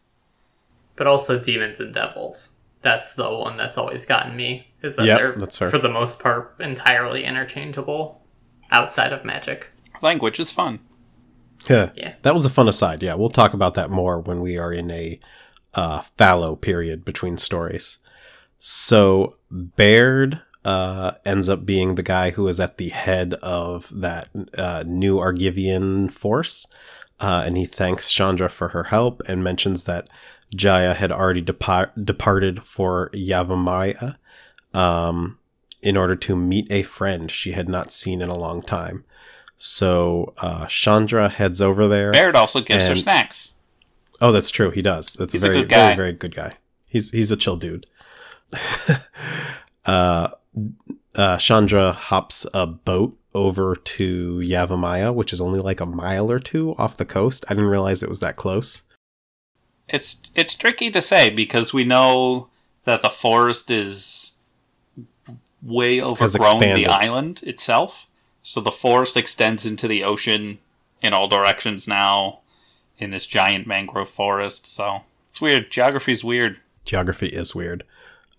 [0.99, 2.51] But also demons and devils.
[2.83, 4.69] That's the one that's always gotten me.
[4.83, 5.69] Is that Yep, they're that's fair.
[5.71, 8.21] for the most part entirely interchangeable
[8.71, 9.71] outside of magic.
[10.03, 10.81] Language is fun.
[11.69, 11.91] Yeah.
[11.97, 12.15] Yeah.
[12.23, 13.03] That was a fun aside.
[13.03, 15.19] Yeah, we'll talk about that more when we are in a
[15.75, 17.99] uh, fallow period between stories.
[18.59, 24.29] So Baird uh, ends up being the guy who is at the head of that
[24.57, 26.67] uh, new Argivian force,
[27.21, 30.09] uh, and he thanks Chandra for her help and mentions that
[30.55, 34.17] Jaya had already depart- departed for Yavimaya
[34.75, 35.39] um,
[35.83, 39.05] in order to meet a friend she had not seen in a long time.
[39.57, 42.13] So uh, Chandra heads over there.
[42.13, 43.55] Baird also gives her snacks.
[44.21, 44.71] Oh, that's true.
[44.71, 45.13] He does.
[45.15, 45.95] That's He's a a very, good guy.
[45.95, 46.55] very, very good guy.
[46.87, 47.87] He's he's a chill dude.
[49.85, 50.29] uh,
[51.15, 56.39] uh, Chandra hops a boat over to Yavimaya, which is only like a mile or
[56.41, 57.45] two off the coast.
[57.49, 58.83] I didn't realize it was that close.
[59.89, 62.49] It's it's tricky to say because we know
[62.85, 64.33] that the forest is
[65.63, 68.07] way overgrown the island itself.
[68.43, 70.59] So the forest extends into the ocean
[71.03, 72.41] in all directions now
[72.99, 74.67] in this giant mangrove forest.
[74.67, 75.71] So it's weird.
[75.71, 76.59] Geography's weird.
[76.85, 77.85] Geography is weird.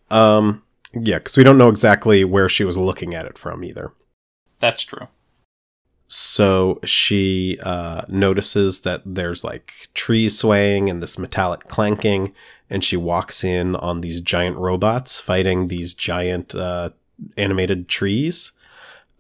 [0.10, 3.92] Um, yeah, because we don't know exactly where she was looking at it from either.
[4.60, 5.08] That's true.
[6.12, 12.34] So she uh, notices that there's like trees swaying and this metallic clanking,
[12.68, 16.90] and she walks in on these giant robots fighting these giant uh,
[17.38, 18.52] animated trees.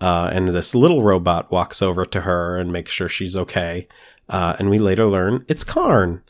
[0.01, 3.87] Uh, and this little robot walks over to her and makes sure she's okay.
[4.27, 6.23] Uh, and we later learn it's Karn.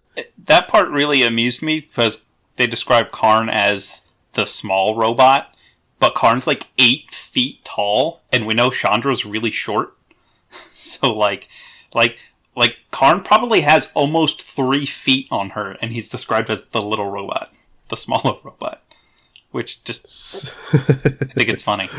[0.45, 2.23] That part really amused me because
[2.57, 4.01] they describe Karn as
[4.33, 5.55] the small robot,
[5.99, 9.95] but Karn's like eight feet tall, and we know Chandra's really short.
[10.73, 11.47] so like,
[11.93, 12.17] like,
[12.55, 17.09] like Karn probably has almost three feet on her, and he's described as the little
[17.09, 17.53] robot,
[17.89, 18.83] the smaller robot,
[19.51, 21.89] which just I think it's funny.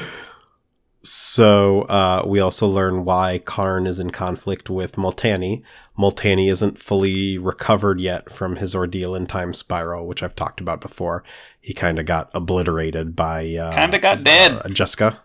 [1.03, 5.63] So uh, we also learn why Karn is in conflict with Multani.
[5.99, 10.81] Multani isn't fully recovered yet from his ordeal in Time Spiral, which I've talked about
[10.83, 11.25] before.
[11.61, 14.53] He kind of got obliterated by uh, Kinda got dead.
[14.53, 15.19] uh, Jeska.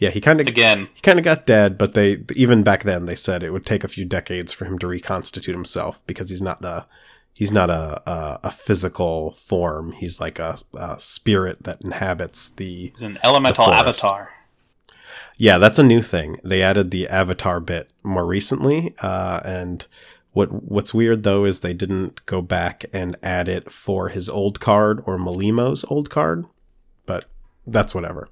[0.00, 3.04] Yeah, he kind of Again, he kind of got dead, but they even back then
[3.04, 6.40] they said it would take a few decades for him to reconstitute himself because he's
[6.40, 6.86] not a
[7.34, 9.92] he's not a a, a physical form.
[9.92, 14.32] He's like a, a spirit that inhabits the he's an elemental avatar.
[15.36, 16.38] yeah, that's a new thing.
[16.42, 19.86] They added the avatar bit more recently, uh, and
[20.32, 24.60] what what's weird though is they didn't go back and add it for his old
[24.60, 26.46] card or Molimo's old card,
[27.04, 27.26] but
[27.66, 28.30] that's whatever.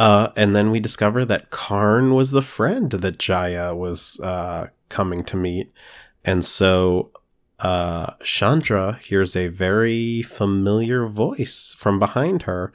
[0.00, 5.22] Uh, and then we discover that Karn was the friend that Jaya was uh, coming
[5.24, 5.70] to meet,
[6.24, 7.10] and so
[7.58, 12.72] uh, Chandra hears a very familiar voice from behind her,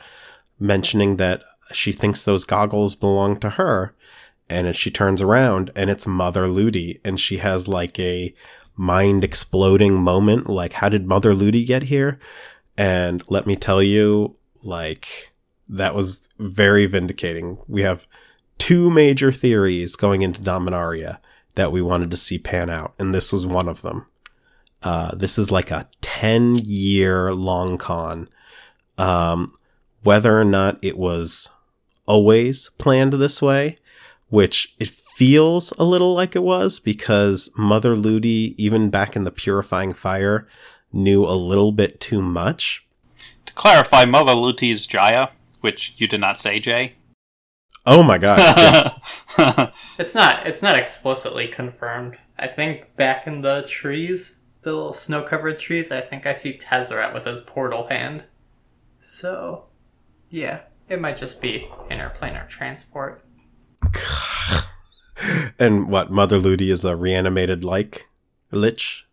[0.60, 3.96] mentioning that she thinks those goggles belong to her.
[4.48, 8.36] And she turns around, and it's Mother Luti, and she has like a
[8.76, 10.48] mind exploding moment.
[10.48, 12.20] Like, how did Mother Luti get here?
[12.78, 15.32] And let me tell you, like,
[15.68, 17.58] that was very vindicating.
[17.68, 18.08] We have
[18.58, 21.20] two major theories going into Dominaria
[21.56, 24.08] that we wanted to see pan out, and this was one of them.
[24.84, 28.30] Uh, this is like a 10 year long con.
[28.98, 29.54] Um,
[30.04, 31.50] whether or not it was
[32.06, 33.78] always planned this way,
[34.30, 39.32] which it feels a little like it was because Mother Luti, even back in the
[39.32, 40.48] Purifying Fire,
[40.94, 42.86] knew a little bit too much.
[43.46, 45.30] To clarify, Mother Luti is Jaya,
[45.66, 46.94] which you did not say, Jay.
[47.88, 48.38] Oh my god.
[49.40, 49.72] yeah.
[49.98, 52.18] It's not it's not explicitly confirmed.
[52.38, 56.54] I think back in the trees, the little snow covered trees, I think I see
[56.54, 58.26] Tezzeret with his portal hand.
[59.00, 59.66] So
[60.30, 63.26] yeah, it might just be interplanar transport.
[65.60, 68.08] and what, Mother Luti is a reanimated like
[68.52, 69.08] Lich?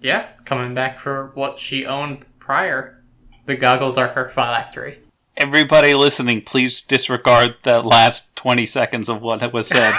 [0.00, 3.02] Yeah, coming back for what she owned prior.
[3.46, 4.98] The goggles are her phylactery.
[5.40, 9.94] Everybody listening, please disregard the last 20 seconds of what was said.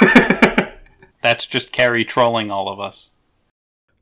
[1.22, 3.10] That's just Carrie trolling all of us.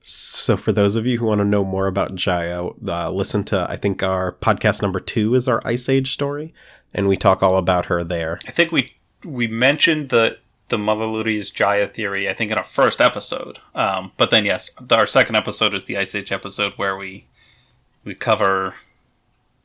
[0.02, 3.66] So, for those of you who want to know more about Jaya, uh, listen to
[3.70, 6.54] I think our podcast number two is our Ice Age story,
[6.94, 8.42] and we talk all about her there.
[8.46, 12.66] I think we we mentioned the the Mother Luti's Jaya theory, I think, in our
[12.66, 13.60] first episode.
[13.74, 17.28] Um, but then, yes, the, our second episode is the Ice Age episode where we
[18.04, 18.76] we cover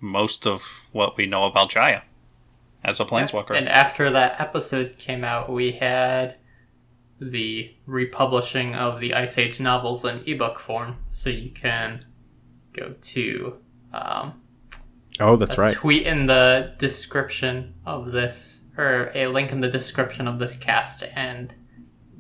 [0.05, 2.03] most of what we know about Jaya
[2.85, 3.57] as a planeswalker.
[3.57, 6.37] And after that episode came out, we had
[7.19, 12.05] the republishing of the Ice Age novels in ebook form, so you can
[12.75, 13.59] go to
[13.95, 14.43] um,
[15.21, 15.75] Oh, that's a right.
[15.75, 21.05] tweet in the description of this, or a link in the description of this cast,
[21.15, 21.55] and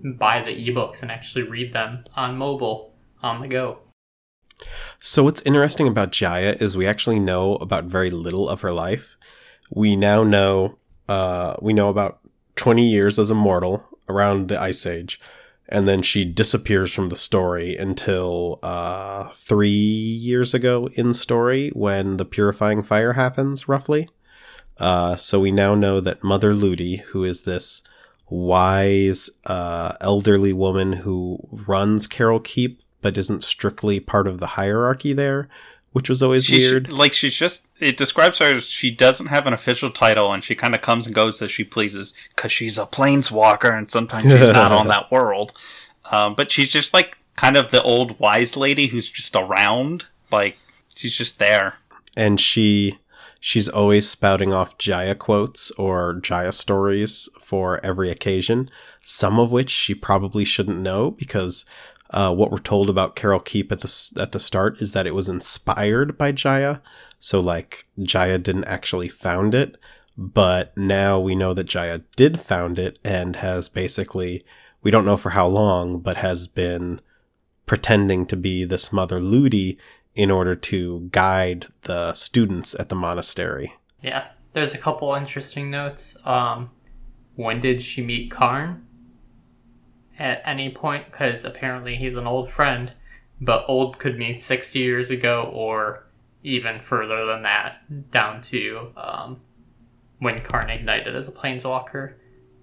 [0.02, 3.80] buy the ebooks and actually read them on mobile on the go.
[5.00, 9.16] So what's interesting about Jaya is we actually know about very little of her life.
[9.70, 12.20] We now know uh, we know about
[12.56, 15.20] 20 years as a mortal around the Ice Age,
[15.68, 22.16] and then she disappears from the story until uh, three years ago in story when
[22.16, 24.08] the purifying fire happens, roughly.
[24.78, 27.82] Uh, so we now know that Mother Luti, who is this
[28.28, 35.12] wise uh, elderly woman who runs Keral Keep but isn't strictly part of the hierarchy
[35.12, 35.46] there,
[35.92, 36.90] which was always She's- weird.
[36.90, 40.54] Like she's just it describes her as she doesn't have an official title and she
[40.54, 44.48] kind of comes and goes as she pleases because she's a planeswalker and sometimes she's
[44.48, 45.52] not on that world.
[46.10, 50.06] Um, but she's just like kind of the old wise lady who's just around.
[50.32, 50.56] Like
[50.96, 51.74] she's just there.
[52.16, 52.98] and she
[53.40, 58.68] she's always spouting off Jaya quotes or Jaya stories for every occasion,
[59.04, 61.64] some of which she probably shouldn't know because
[62.14, 65.14] uh, what we're told about Keral Keep at the at the start is that it
[65.14, 66.80] was inspired by Jaya,
[67.18, 69.76] so like Jaya didn't actually found it,
[70.16, 74.44] but now we know that Jaya did found it and has basically
[74.82, 77.00] we don't know for how long, but has been
[77.66, 79.76] pretending to be this mother Luti
[80.14, 83.74] in order to guide the students at the monastery.
[84.00, 86.16] Yeah, there's a couple interesting notes.
[86.24, 86.70] Um,
[87.34, 88.86] when did she meet Karn?
[90.18, 92.92] At any point, because apparently he's an old friend,
[93.40, 96.06] but old could mean 60 years ago or
[96.42, 99.40] even further than that, down to um,
[100.18, 102.14] when Karn ignited as a planeswalker.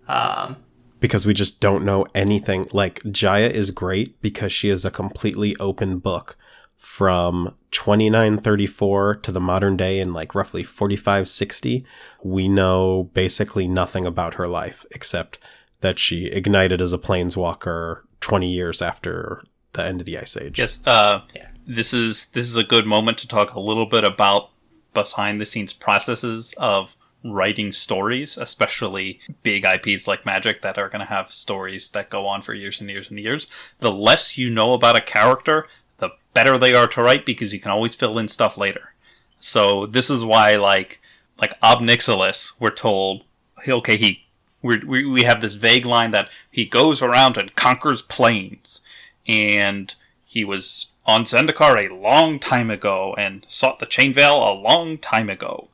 [0.08, 0.58] Um,
[1.00, 2.68] Because we just don't know anything.
[2.72, 6.38] Like, Jaya is great because she is a completely open book
[6.82, 11.86] from 2934 to the modern day in like roughly 4560.
[12.24, 15.38] We know basically nothing about her life except
[15.82, 20.58] that she ignited as a planeswalker 20 years after the end of the Ice Age.
[20.58, 20.82] Yes.
[20.86, 21.48] Uh, Yeah.
[21.68, 24.50] This is this is a good moment to talk a little bit about
[24.94, 31.02] behind the scenes processes of writing stories, especially big IPs like Magic that are going
[31.02, 33.48] to have stories that go on for years and years and years.
[33.78, 35.68] The less you know about a character,
[36.00, 38.94] the better they are to write because you can always fill in stuff later.
[39.40, 41.00] So this is why, like,
[41.40, 43.24] like Ob Nixilis, we're told,
[43.68, 44.21] okay, he,
[44.62, 48.82] we we we have this vague line that he goes around and conquers planes,
[49.28, 49.94] and
[50.26, 54.98] he was on Zendikar a long time ago and sought the Chain Veil a long
[54.98, 55.68] time ago.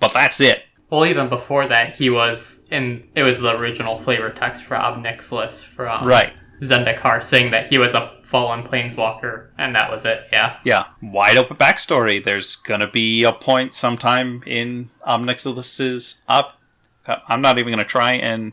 [0.00, 0.64] But that's it.
[0.90, 3.08] well, even before that, he was in.
[3.14, 6.32] It was the original flavor text for Ob Nixilis from Right.
[6.62, 10.22] Zendikar saying that he was a fallen planeswalker, and that was it.
[10.32, 10.56] Yeah.
[10.64, 10.84] Yeah.
[11.02, 12.22] Wide open backstory.
[12.24, 16.60] There's gonna be a point sometime in Ob Nixilis's up.
[17.06, 18.52] I'm not even gonna try and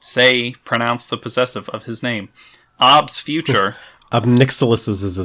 [0.00, 2.28] say pronounce the possessive of his name.
[2.78, 3.76] Ob's future.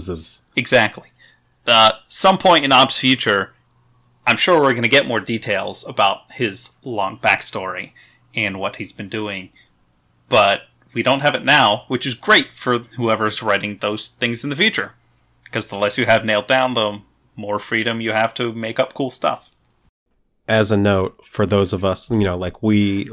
[0.07, 0.41] Is.
[0.55, 1.09] Exactly.
[1.65, 3.53] Uh, some point in Ob's future,
[4.25, 7.91] I'm sure we're going to get more details about his long backstory
[8.33, 9.49] and what he's been doing,
[10.29, 10.61] but
[10.93, 14.55] we don't have it now, which is great for whoever's writing those things in the
[14.55, 14.93] future.
[15.43, 17.01] Because the less you have nailed down, the
[17.35, 19.51] more freedom you have to make up cool stuff.
[20.49, 23.09] As a note for those of us you know like we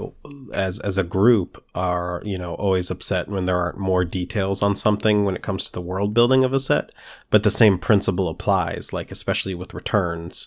[0.52, 4.76] as as a group are you know always upset when there aren't more details on
[4.76, 6.92] something when it comes to the world building of a set
[7.30, 10.46] but the same principle applies like especially with returns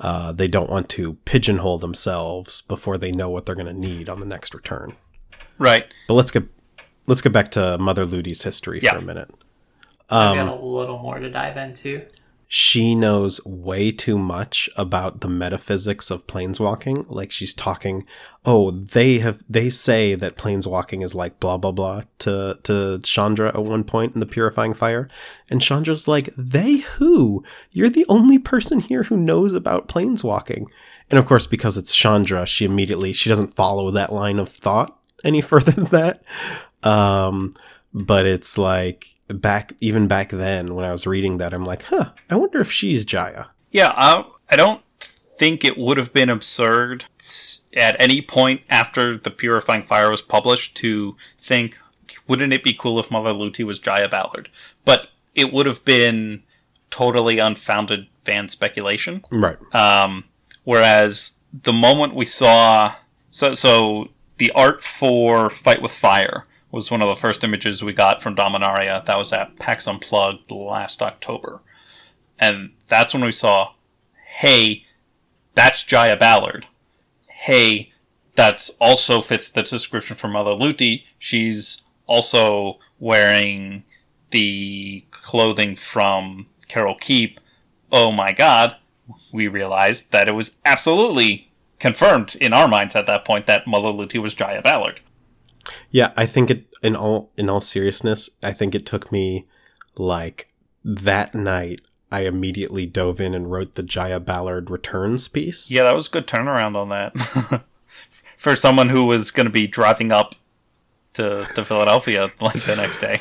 [0.00, 4.08] uh, they don't want to pigeonhole themselves before they know what they're going to need
[4.08, 4.94] on the next return
[5.58, 5.86] Right.
[6.06, 6.44] but let's get
[7.08, 8.92] let's get back to mother luti's history Yeah.
[8.92, 9.30] for a minute
[10.08, 12.06] I've got a little more to dive into.
[12.50, 17.04] She knows way too much about the metaphysics of planeswalking.
[17.10, 18.06] Like she's talking,
[18.46, 23.48] oh, they have they say that planeswalking is like blah blah blah to to Chandra
[23.48, 25.10] at one point in the purifying fire.
[25.50, 27.44] And Chandra's like, they who?
[27.72, 30.66] You're the only person here who knows about planeswalking.
[31.10, 34.98] And of course, because it's Chandra, she immediately she doesn't follow that line of thought
[35.22, 36.22] any further than that.
[36.82, 37.52] Um,
[37.92, 42.10] but it's like back even back then when I was reading that, I'm like, huh,
[42.30, 43.46] I wonder if she's Jaya.
[43.70, 44.82] Yeah, I, I don't
[45.36, 47.04] think it would have been absurd
[47.76, 51.78] at any point after the Purifying Fire was published to think,
[52.26, 54.48] wouldn't it be cool if Mother Luti was Jaya Ballard?
[54.84, 56.42] But it would have been
[56.90, 59.22] totally unfounded fan speculation.
[59.30, 59.56] Right.
[59.74, 60.24] Um,
[60.64, 62.94] whereas the moment we saw,
[63.30, 64.08] so so
[64.38, 68.36] the art for Fight with Fire was one of the first images we got from
[68.36, 69.04] Dominaria.
[69.04, 71.60] That was at PAX Unplugged last October,
[72.38, 73.72] and that's when we saw,
[74.26, 74.84] hey,
[75.54, 76.66] that's Jaya Ballard.
[77.28, 77.92] Hey,
[78.34, 81.04] that's also fits the description for Mother Luti.
[81.18, 83.84] She's also wearing
[84.30, 87.40] the clothing from Keral Keep.
[87.90, 88.76] Oh my god,
[89.32, 93.88] we realized that it was absolutely confirmed in our minds at that point that Mother
[93.88, 95.00] Luti was Jaya Ballard.
[95.90, 99.46] Yeah, I think it in all in all seriousness, I think it took me
[99.96, 100.52] like
[100.84, 105.70] that night I immediately dove in and wrote the Jaya Ballard returns piece.
[105.70, 107.64] Yeah, that was a good turnaround on that.
[108.38, 110.34] For someone who was going to be driving up
[111.14, 113.20] to, to Philadelphia like the next day.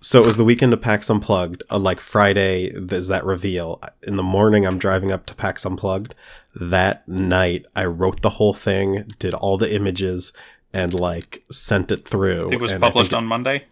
[0.00, 1.62] So it was the weekend of PAX Unplugged.
[1.70, 3.80] Uh, like Friday, there's that reveal.
[4.06, 6.14] In the morning, I'm driving up to PAX Unplugged.
[6.54, 10.32] That night, I wrote the whole thing, did all the images,
[10.76, 12.50] and like sent it through.
[12.52, 13.64] It was And published on Monday.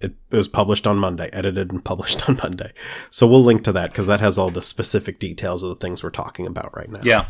[0.00, 2.72] it, it was published on Monday, edited and published on Monday.
[3.10, 6.02] So we'll link to that because that has all the specific details of the things
[6.02, 7.00] we're talking about right now.
[7.02, 7.26] Yeah.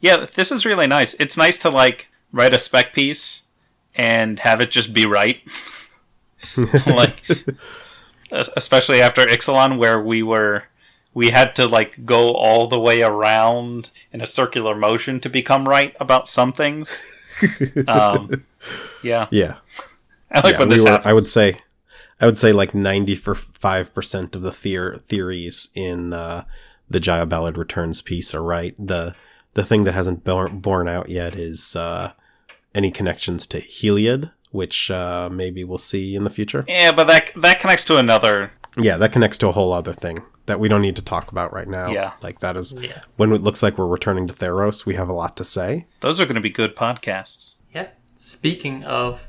[0.00, 1.14] Yeah, this is really nice.
[1.18, 3.44] It's nice to like write a spec piece
[3.94, 5.40] and have it just be right.
[6.86, 7.22] like
[8.30, 10.64] especially after Ixalan where we were
[11.14, 15.66] we had to like go all the way around in a circular motion to become
[15.66, 17.02] right about some things.
[17.88, 18.44] Um,
[19.02, 19.26] yeah.
[19.30, 19.56] Yeah.
[20.30, 21.06] I like yeah, when we this were- happens.
[21.06, 21.58] I would say,
[22.20, 26.44] I would say like ninety five percent of the theor- theories in uh,
[26.90, 28.74] the Jaya Ballard Returns piece are right.
[28.78, 29.14] the
[29.54, 32.12] The thing that hasn't born, borne out yet is uh,
[32.74, 36.64] any connections to Heliod, which uh, maybe we'll see in the future.
[36.68, 38.52] Yeah, but that that connects to another.
[38.76, 41.52] Yeah, that connects to a whole other thing that we don't need to talk about
[41.52, 41.90] right now.
[41.90, 42.12] Yeah.
[42.22, 43.00] like that is Yeah.
[43.16, 44.86] when it looks like we're returning to Theros.
[44.86, 45.86] We have a lot to say.
[46.00, 47.58] Those are going to be good podcasts.
[47.74, 47.88] Yeah.
[48.16, 49.26] Speaking of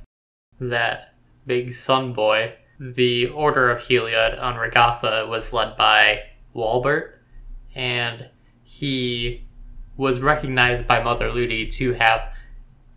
[0.59, 1.13] that
[1.45, 7.19] big sun boy, the Order of Heliod on Regatha was led by Walbert,
[7.75, 8.29] and
[8.63, 9.45] he
[9.95, 12.21] was recognized by Mother Luti to have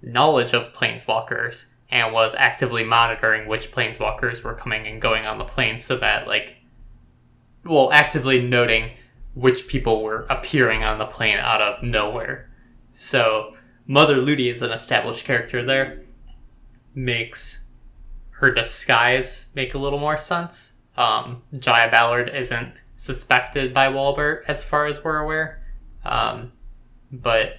[0.02, 5.44] knowledge of planeswalkers and was actively monitoring which planeswalkers were coming and going on the
[5.44, 6.56] plane so that like
[7.64, 8.92] well actively noting
[9.34, 12.50] which people were appearing on the plane out of nowhere.
[12.92, 13.54] So
[13.86, 16.02] mother luti is an established character there.
[16.94, 17.64] Makes
[18.32, 20.78] her disguise make a little more sense.
[20.96, 25.62] Um, jaya ballard isn't suspected by walbert as far as we're aware.
[26.04, 26.52] Um,
[27.12, 27.58] but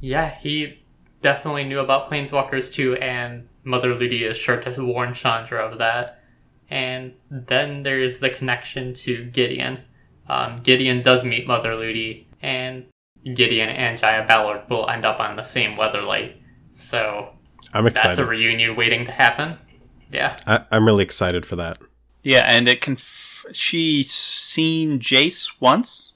[0.00, 0.82] yeah he
[1.22, 6.19] definitely knew about planeswalkers too and mother luti is sure to warn chandra of that
[6.70, 9.80] and then there's the connection to gideon
[10.28, 12.86] um, gideon does meet mother luti and
[13.34, 16.34] gideon and jaya ballard will end up on the same Weatherlight.
[16.72, 17.30] so
[17.74, 18.10] I'm excited.
[18.10, 19.58] that's a reunion waiting to happen
[20.10, 21.78] yeah I, I'm really excited for that.
[22.22, 22.96] Yeah, and it can.
[22.96, 26.12] Conf- she's seen Jace once.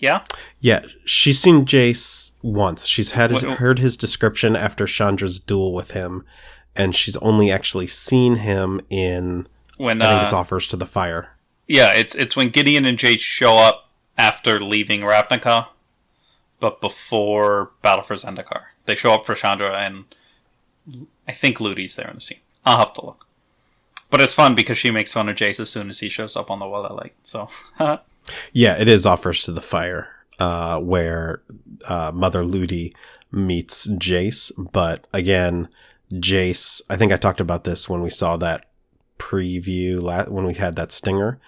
[0.00, 0.24] Yeah.
[0.58, 2.84] Yeah, she's seen Jace once.
[2.84, 6.24] She's had his, What- heard his description after Chandra's duel with him,
[6.74, 9.46] and she's only actually seen him in
[9.76, 11.30] When I think uh, it's offers to the fire.
[11.66, 15.68] yeah, it's it's when Gideon and Jace show up after leaving Ravnica,
[16.60, 18.64] but before Battle for Zendikar.
[18.86, 20.04] They show up for Chandra, and
[21.28, 22.38] I think Luti's there in the scene.
[22.64, 23.26] I'll have to look.
[24.08, 26.50] But it's fun because she makes fun of Jace as soon as he shows up
[26.50, 27.14] on the Weather Light.
[27.22, 27.48] So
[28.52, 30.08] Yeah, it is offers to the fire,
[30.38, 31.42] uh, where
[31.88, 32.92] uh, Mother Ludi
[33.32, 34.52] meets Jace.
[34.72, 35.68] But again,
[36.12, 36.80] Jace.
[36.88, 38.66] I think I talked about this when we saw that
[39.18, 41.38] preview la- when we had that stinger.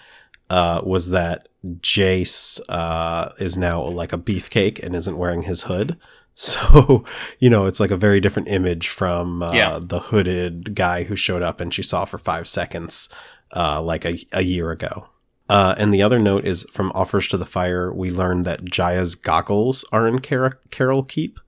[0.50, 1.48] Uh, was that
[1.80, 5.96] Jace uh, is now like a beefcake and isn't wearing his hood.
[6.40, 7.04] So,
[7.40, 9.80] you know, it's like a very different image from uh, Yeah.
[9.82, 13.08] the hooded guy who showed up and she saw for five seconds,
[13.56, 15.08] uh, like a, a year ago.
[15.48, 19.16] Uh, and the other note is from Offers to the Fire, we learned that Jaya's
[19.16, 21.40] goggles are in Car- Keral Keep.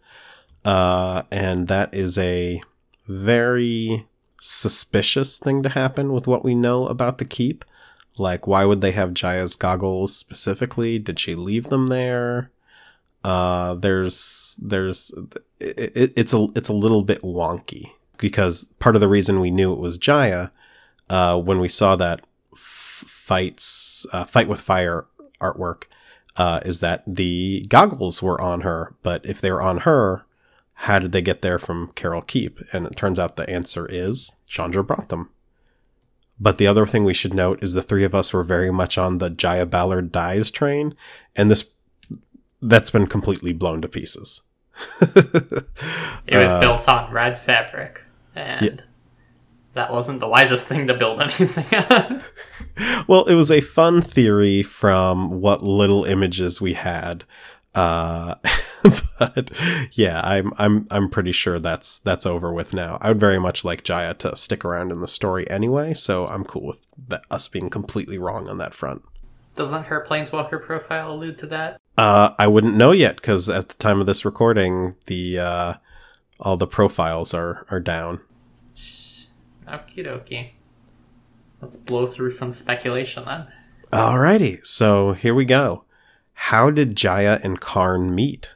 [0.64, 2.60] Uh, and that is a
[3.06, 4.08] very
[4.41, 7.64] suspicious thing to happen with what we know about the Keep.
[8.18, 10.99] Like, why would they have Jaya's goggles specifically?
[10.99, 12.51] Did she leave them there?
[13.22, 15.12] Uh, there's, there's,
[15.61, 19.51] it, it, it's a, it's a little bit wonky because part of the reason we
[19.51, 20.51] knew it was Jaya,
[21.09, 22.22] uh, when we saw that
[22.53, 25.07] f- fights, uh, fight with fire
[25.41, 25.84] artwork,
[26.36, 30.24] uh, is that the goggles were on her, but if they were on her,
[30.85, 32.61] how did they get there from Keral Keep?
[32.72, 35.28] And it turns out the answer is Chandra brought them.
[36.39, 38.97] But the other thing we should note is the three of us were very much
[38.97, 40.95] on the Jaya Ballard dies train,
[41.37, 41.70] and this
[42.62, 44.41] that's been completely blown to pieces.
[46.26, 48.05] It was Uh, built on red fabric,
[48.35, 48.83] and
[49.74, 52.22] that wasn't the wisest thing to build anything on.
[53.07, 57.24] Well, it was a fun theory from what little images we had.
[57.74, 58.37] Uh,
[59.18, 59.51] but
[59.93, 62.99] yeah, I'm I'm I'm pretty sure that's that's over with now.
[63.01, 66.45] I would very much like Jaya to stick around in the story anyway, so I'm
[66.45, 69.03] cool with that, us being completely wrong on that front.
[69.57, 71.81] Doesn't her Planeswalker profile allude to that?
[71.99, 75.74] Uh, I wouldn't know yet because at the time of this recording, the uh,
[76.39, 78.20] all the profiles are are down.
[78.74, 80.51] Okie dokie.
[81.61, 83.49] Let's blow through some speculation then.
[83.93, 85.85] Alrighty, so here we go.
[86.33, 88.55] How did Jaya and Karn meet?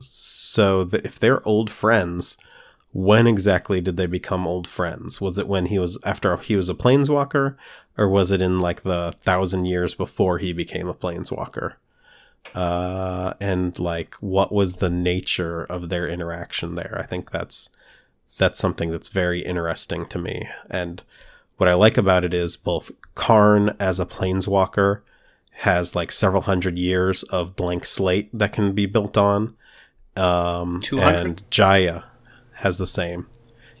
[0.00, 2.36] So, if they're old friends,
[2.92, 5.20] when exactly did they become old friends?
[5.20, 7.56] Was it when he was after he was a planeswalker,
[7.96, 11.74] or was it in like the thousand years before he became a planeswalker?
[12.54, 16.96] Uh, and like, what was the nature of their interaction there?
[16.98, 17.70] I think that's
[18.38, 20.48] that's something that's very interesting to me.
[20.70, 21.02] And
[21.58, 25.02] what I like about it is both Karn as a planeswalker
[25.52, 29.56] has like several hundred years of blank slate that can be built on.
[30.20, 31.26] Um, 200?
[31.26, 32.04] and Jaya
[32.54, 33.26] has the same.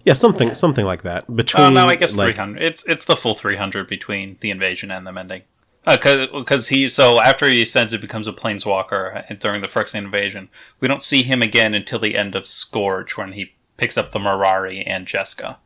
[0.04, 0.54] Yeah, something Yeah.
[0.54, 1.34] something like that.
[1.34, 2.62] Between Oh no, I guess like, three hundred.
[2.62, 5.42] It's it's the full three hundred between the invasion and the mending.
[5.84, 10.48] Because he so after he ascends, it becomes a planeswalker and during the Phyrexian invasion.
[10.78, 14.18] We don't see him again until the end of Scourge when he picks up the
[14.18, 15.56] Mirari and Jeska.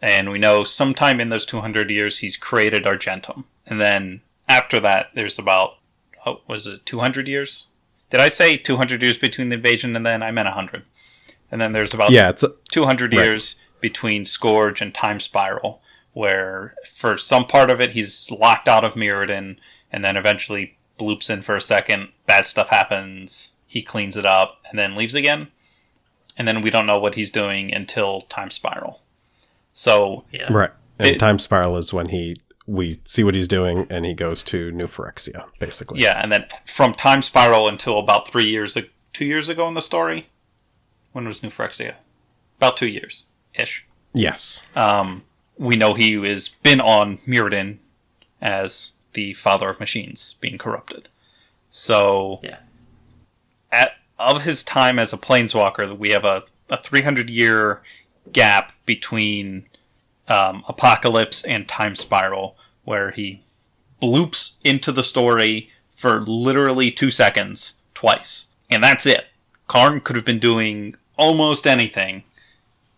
[0.00, 3.46] And we know sometime in those 200 years he's created Argentum.
[3.66, 5.78] And then after that, there's about,
[6.26, 7.66] oh, was it 200 years?
[8.10, 10.22] Did I say 200 years between the invasion and then?
[10.22, 10.84] I meant 100.
[11.50, 13.24] And then there's about Yeah, it's 200 Right.
[13.24, 15.82] years between Scourge and Time Spiral,
[16.12, 19.56] where for some part of it he's locked out of Mirrodin,
[19.92, 24.60] and then eventually bloops in for a second, bad stuff happens, he cleans it up,
[24.70, 25.48] and then leaves again.
[26.38, 29.02] And then we don't know what he's doing until Time Spiral.
[29.72, 30.46] So, Yeah.
[30.50, 30.70] right.
[30.98, 32.34] And It- time spiral is when he
[32.66, 36.00] we see what he's doing and he goes to New Phyrexia, basically.
[36.00, 39.74] yeah, and then from Time Spiral until about three years, ag- two years ago in
[39.74, 40.28] the story,
[41.12, 41.94] when was New Phyrexia?
[42.58, 43.86] About two years ish.
[44.14, 44.66] Yes.
[44.74, 45.22] um,
[45.58, 47.78] we know he has been on Mirrodin
[48.42, 51.08] as the father of machines being corrupted.
[51.70, 52.58] So, Yeah.
[53.70, 57.82] at of his time as a planeswalker, we have a, a 300 year
[58.32, 59.66] gap between
[60.28, 62.55] um, Apocalypse and Time Spiral,
[62.86, 63.42] where he
[64.00, 69.26] bloops into the story for literally two seconds twice, and that's it.
[69.68, 72.22] Karn could have been doing almost anything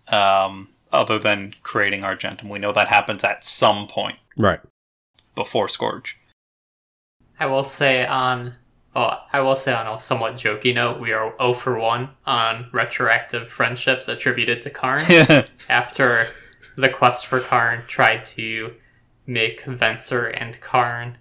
[0.09, 2.49] um, other than creating Argentum.
[2.49, 4.61] We know that happens at some point Right.
[5.35, 6.19] before Scourge.
[7.41, 8.57] I will say on
[8.97, 12.69] oh, I will say on a somewhat jokey note, we are 0 for 1 on
[12.73, 15.01] retroactive friendships attributed to Karn
[15.71, 16.27] after
[16.77, 18.75] the quest for Karn tried to
[19.29, 21.19] make Venser and Karn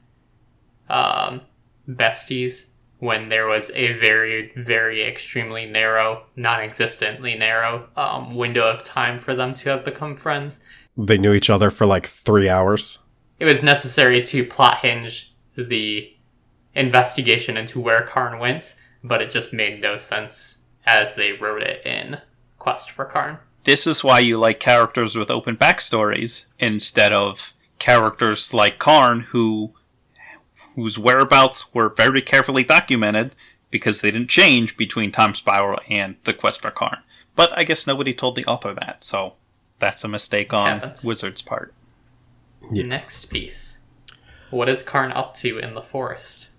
[0.90, 1.42] um,
[1.88, 8.82] besties when there was a very, very extremely narrow, non existently narrow um, window of
[8.82, 10.64] time for them to have become friends.
[10.98, 13.00] They knew each other for like three hours.
[13.40, 16.12] It was necessary to plot hinge the
[16.74, 21.86] investigation into where Karn went, but it just made no sense as they wrote it
[21.86, 22.22] in
[22.58, 23.40] Quest for Karn.
[23.66, 29.74] this is why you like characters with open backstories instead of characters like Karn who
[30.76, 33.36] whose whereabouts were very carefully documented
[33.72, 37.00] because they didn't change between Time Spiral and the Quest for Karn.
[37.36, 39.34] But I guess nobody told the author that, so
[39.80, 41.04] that's a mistake on Happens.
[41.04, 41.74] Wizard's part.
[42.72, 42.86] Yeah.
[42.86, 43.80] Next piece.
[44.52, 46.50] What is Karn up to in the forest?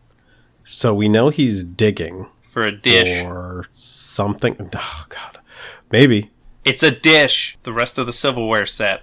[0.64, 3.25] So we know he's digging For a dish.
[3.25, 4.57] or something.
[4.75, 5.39] Oh god,
[5.91, 6.31] maybe
[6.64, 7.57] It's a dish.
[7.62, 9.03] The rest of the silverware set.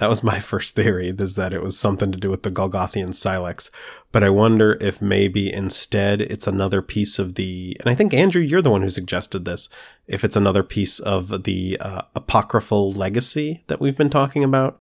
[0.00, 1.08] That was my first theory.
[1.16, 3.70] Is that it was something to do with the Golgothian Silex,
[4.10, 7.76] but I wonder if maybe instead it's another piece of the.
[7.80, 9.68] And I think Andrew, you're the one who suggested this.
[10.08, 14.78] If it's another piece of the uh, apocryphal legacy that we've been talking about.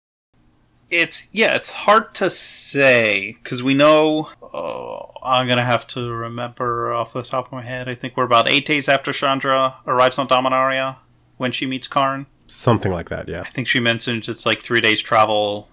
[0.88, 4.30] It's yeah, it's hard to say because we know.
[4.42, 7.88] Oh, I'm gonna have to remember off the top of my head.
[7.88, 10.98] I think we're about eight days after Chandra arrives on Dominaria
[11.38, 12.26] when she meets Karn.
[12.46, 13.42] Something like that, yeah.
[13.42, 15.68] I think she mentioned it's like three days travel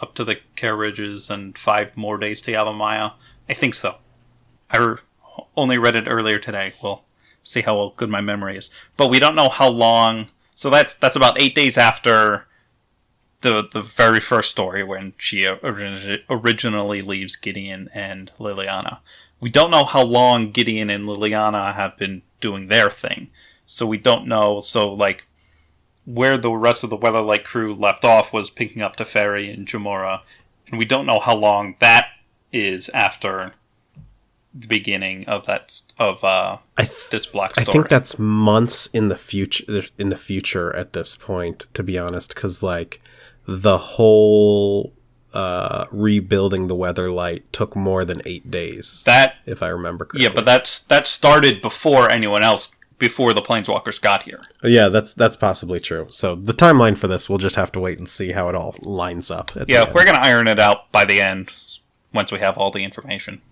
[0.00, 3.14] up to the Kher Ridges and five more days to Yavimaya.
[3.48, 3.96] I think so.
[4.70, 4.96] I re-
[5.56, 6.72] only read it earlier today.
[6.82, 7.04] We'll
[7.42, 8.70] see how good my memory is.
[8.96, 10.28] But we don't know how long.
[10.54, 12.46] So that's that's about eight days after
[13.40, 18.98] the the very first story when she origi- originally leaves Gideon and Liliana.
[19.40, 23.30] We don't know how long Gideon and Liliana have been doing their thing.
[23.64, 24.60] So we don't know.
[24.60, 25.24] So like
[26.14, 30.20] where the rest of the Weatherlight crew left off was picking up Teferi and Jamora,
[30.68, 32.08] and we don't know how long that
[32.52, 33.52] is after
[34.52, 39.16] the beginning of that of uh, th- this black I think that's months in the
[39.16, 43.00] future in the future at this point to be honest cuz like
[43.46, 44.92] the whole
[45.32, 50.24] uh rebuilding the weather light took more than 8 days that if I remember correctly.
[50.24, 54.40] yeah, but that's that started before anyone else before the planeswalkers got here.
[54.62, 56.06] Yeah, that's that's possibly true.
[56.10, 58.76] So the timeline for this we'll just have to wait and see how it all
[58.80, 61.50] lines up Yeah, we're gonna iron it out by the end
[62.14, 63.42] once we have all the information.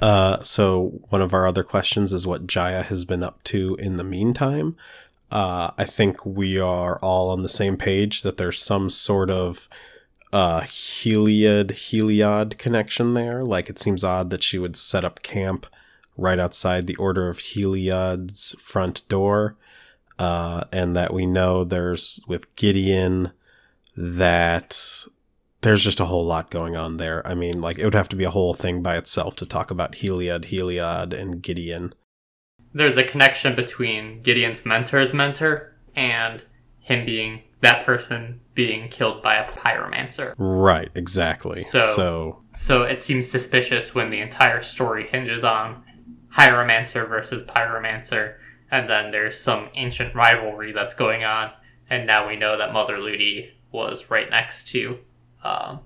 [0.00, 3.96] Uh, so one of our other questions is what Jaya has been up to in
[3.96, 4.76] the meantime.
[5.30, 9.68] Uh, I think we are all on the same page that there's some sort of
[10.32, 13.40] uh, Heliod Heliod connection there.
[13.40, 15.66] Like it seems odd that she would set up camp
[16.16, 19.56] right outside the Order of Heliod's front door,
[20.18, 23.32] uh, and that we know there's with Gideon
[23.96, 25.04] that
[25.62, 27.26] there's just a whole lot going on there.
[27.26, 29.70] I mean, like it would have to be a whole thing by itself to talk
[29.70, 31.94] about Heliod, Heliod, and Gideon.
[32.72, 36.42] There's a connection between Gideon's mentor's mentor and
[36.80, 40.34] him being that person being killed by a pyromancer.
[40.36, 41.62] Right, exactly.
[41.62, 45.82] So- so So it seems suspicious when the entire story hinges on
[46.36, 48.36] Hieromancer versus Pyromancer,
[48.70, 51.52] and then there's some ancient rivalry that's going on,
[51.88, 54.98] and now we know that Mother Luti was right next to
[55.42, 55.80] um,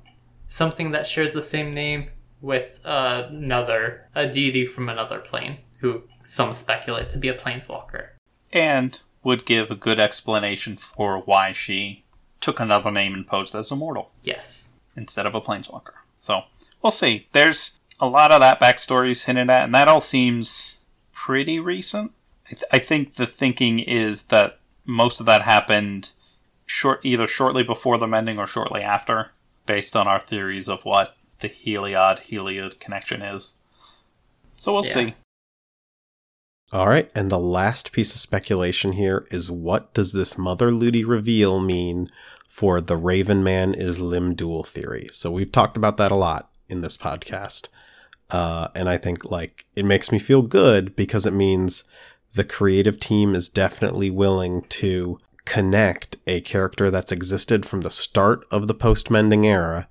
[0.47, 6.03] something that shares the same name with uh, another a deity from another plane, who
[6.21, 8.11] some speculate to be a planeswalker.
[8.53, 12.05] And would give a good explanation for why she
[12.41, 14.13] took another name and posed as a mortal.
[14.23, 14.71] Yes.
[14.97, 15.95] instead of a planeswalker.
[16.17, 16.43] So
[16.83, 17.27] we'll see.
[17.33, 20.79] There's a lot of that backstory is hinted at, and that all seems
[21.13, 22.13] pretty recent.
[22.47, 26.11] I, th- I think the thinking is that most of that happened
[26.67, 29.33] short, either shortly before the mending or shortly after,
[29.67, 33.57] based on our theories of what the Heliod Heliod connection is.
[34.57, 34.91] So we'll Yeah.
[34.91, 35.15] see.
[36.73, 41.03] all right, and the last piece of speculation here is what does this Mother Luti
[41.05, 42.09] reveal mean
[42.49, 45.09] for the Raven Man is Limdul theory?
[45.13, 47.69] So we've talked about that a lot in this podcast.
[48.31, 51.85] Uh, and I think like it makes me feel good because it means
[52.35, 58.47] the creative team is definitely willing to connect a character that's existed from the start
[58.51, 59.89] of the post mending era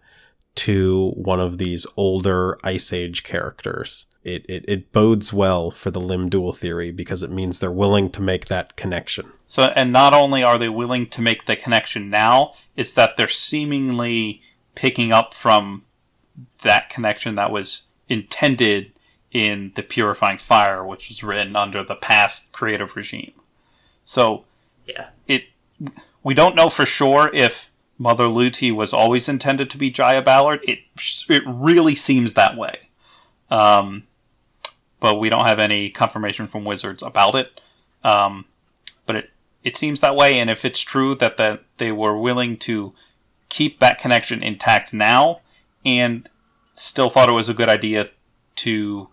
[0.54, 4.06] to one of these older Ice Age characters.
[4.24, 8.22] It, it, it bodes well for the Limdul theory because it means they're willing to
[8.22, 9.32] make that connection.
[9.46, 13.28] So, and not only are they willing to make the connection now, it's that they're
[13.28, 14.42] seemingly
[14.76, 15.86] picking up from
[16.64, 18.92] that connection that was intended
[19.32, 23.34] in the Purifying Fire, which was written under the past creative regime.
[24.06, 24.46] So,
[24.86, 25.08] Yeah.
[25.28, 25.46] it
[26.24, 30.62] we don't know for sure if Mother Luti was always intended to be Jaya Ballard.
[30.64, 30.80] It
[31.30, 32.90] it really seems that way,
[33.50, 34.04] um,
[35.00, 37.60] but we don't have any confirmation from Wizards about it.
[38.04, 38.46] Um,
[39.06, 39.32] but it
[39.64, 42.94] it seems that way, and if it's true that that they were willing to
[43.50, 45.42] keep that connection intact now,
[45.86, 46.30] and
[46.78, 48.10] still thought it was a good idea
[48.56, 49.10] to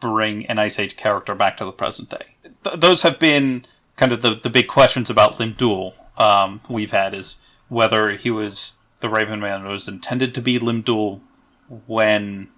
[0.00, 2.36] bring an Ice Age character back to the present day.
[2.64, 7.14] Th- those have been kind of the, the big questions about Limdul um, we've had
[7.14, 11.20] is whether he was the Raven Man was intended to be Limdul
[11.86, 12.48] when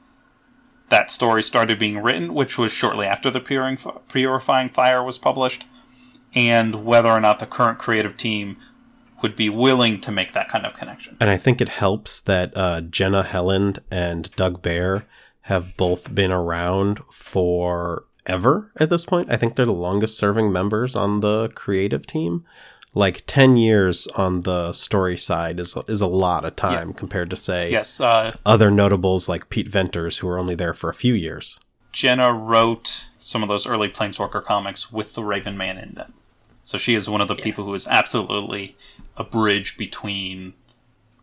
[0.90, 5.64] that story started being written, which was shortly after the Purifying, Fire was published,
[6.34, 8.59] and whether or not the current creative team
[9.25, 11.16] would be willing to make that kind of connection.
[11.18, 15.07] And I think it helps that uh, Jenna Helland and Doug Beyer
[15.45, 19.33] have both been around for ever at this point.
[19.33, 22.45] I think they're the longest serving members on the creative team.
[22.93, 27.37] Like 10 years on the story side is, is a lot of time compared to,
[27.37, 31.14] say, Yes, uh, other notables like Pete Venters, who were only there for a few
[31.14, 31.61] years.
[31.93, 36.12] Jenna wrote some of those early Planeswalker comics with the Raven Man in them.
[36.64, 38.77] So she is one of the people who is absolutely
[39.17, 40.55] a bridge between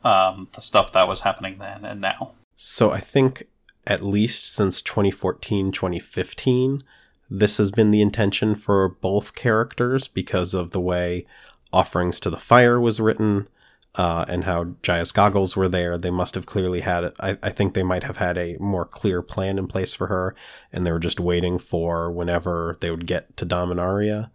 [0.04, 2.32] um, the stuff that was happening then and now.
[2.56, 3.44] So I think
[3.88, 6.84] at least since 2014, 2015,
[7.30, 11.26] this has been the intention for both characters because of the way
[11.74, 13.48] Offerings to the Fire was written
[13.96, 15.98] uh, and how Jaya's goggles were there.
[15.98, 19.22] They must have clearly had, I, I think they might have had a more clear
[19.22, 20.36] plan in place for her,
[20.72, 24.32] and they were just waiting for whenever they would get to Dominaria.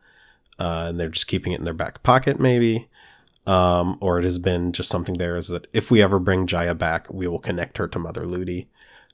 [0.58, 2.88] Uh, and they're just keeping it in their back pocket, maybe.
[3.46, 6.74] Um, or it has been just something there is that if we ever bring Jaya
[6.74, 8.68] back, we will connect her to Mother Luti.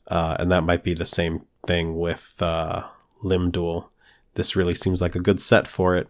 [0.08, 2.84] Uh, and that might be the same thing with uh,
[3.22, 3.88] Limdul.
[4.34, 6.08] This really seems like a good set for it.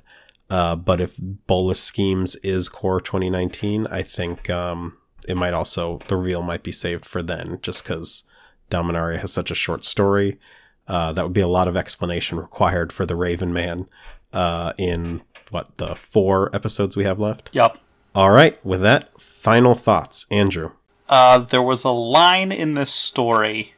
[0.49, 6.17] Uh, but if Bolas Schemes is core 2019, I think um, it might also, the
[6.17, 8.25] reveal might be saved for then, just because
[8.71, 10.39] Dominaria has such a short story.
[10.87, 13.89] Uh, that would be a lot of explanation required for the Raven Man
[14.33, 17.51] uh, in what the four episodes we have left.
[17.55, 17.79] Yep.
[18.15, 20.73] All right, with that, final thoughts, Andrew.
[21.09, 23.75] Uh, there was a line in this story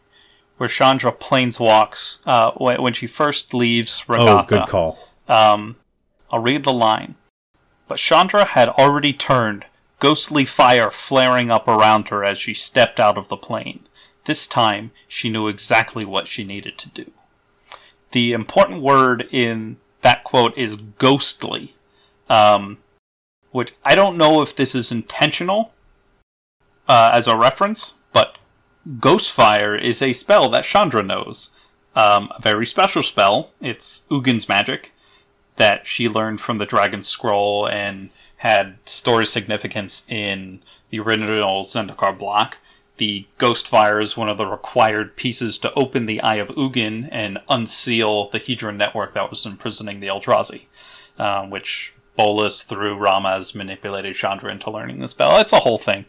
[0.57, 4.45] where Chandra planeswalks uh, when, when she first leaves Regatha.
[4.45, 4.99] Oh, good call.
[5.28, 5.76] Um,
[6.30, 7.16] I'll read the line.
[7.87, 9.66] But Chandra had already turned,
[9.99, 13.87] ghostly fire flaring up around her as she stepped out of the plane.
[14.24, 17.12] This time, she knew exactly what she needed to do.
[18.12, 21.74] The important word in that quote is ghostly,
[22.28, 22.78] um,
[23.55, 25.73] which I don't know if this is intentional
[26.89, 28.37] uh, as a reference, but
[28.99, 31.53] Ghostfire is a spell that Chandra knows.
[31.95, 33.53] Um, a very special spell.
[33.61, 34.93] It's Ugin's magic
[35.55, 42.19] that she learned from the Dragon Scroll and had story significance in the original Zendikar
[42.19, 42.59] block.
[42.97, 47.39] The Ghostfire is one of the required pieces to open the Eye of Ugin and
[47.49, 50.63] unseal the Hedron network that was imprisoning the Eldrazi,
[51.21, 55.39] um, which Bolas, through Ramas, manipulated Chandra into learning the spell.
[55.39, 56.05] It's a whole thing.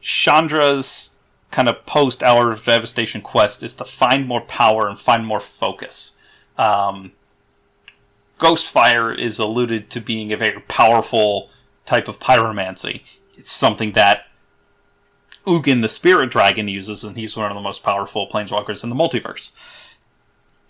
[0.00, 1.10] Chandra's
[1.50, 5.40] kind of post Hour of Devastation quest is to find more power and find more
[5.40, 6.16] focus.
[6.56, 7.12] Um,
[8.38, 11.50] Ghostfire is alluded to being a very powerful
[11.84, 13.02] type of pyromancy.
[13.36, 14.26] It's something that
[15.46, 18.96] Ugin the Spirit Dragon uses, and he's one of the most powerful planeswalkers in the
[18.96, 19.52] multiverse.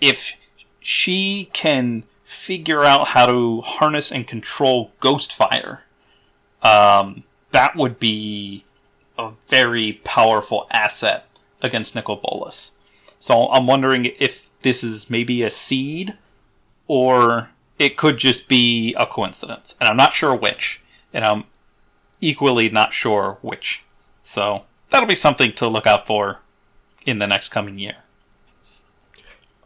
[0.00, 0.36] If
[0.80, 5.80] she can figure out how to harness and control Ghostfire,
[6.62, 8.64] um, that would be
[9.18, 11.26] a very powerful asset
[11.60, 12.70] against Nicol Bolas.
[13.18, 16.16] So I'm wondering if this is maybe a seed,
[16.86, 17.50] or
[17.80, 19.74] it could just be a coincidence.
[19.80, 20.80] And I'm not sure which,
[21.12, 21.44] and I'm
[22.20, 23.82] equally not sure which.
[24.22, 26.38] So that'll be something to look out for
[27.04, 27.96] in the next coming year.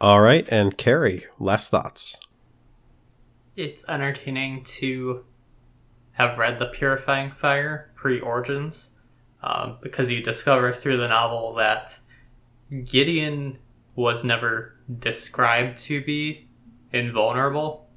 [0.01, 2.17] All right, and Carrie, last thoughts.
[3.55, 5.23] It's entertaining to
[6.13, 8.91] have read The Purifying Fire pre Origins
[9.41, 11.99] um, because you discover through the novel that
[12.83, 13.59] Gideon
[13.95, 16.49] was never described to be
[16.91, 17.87] invulnerable.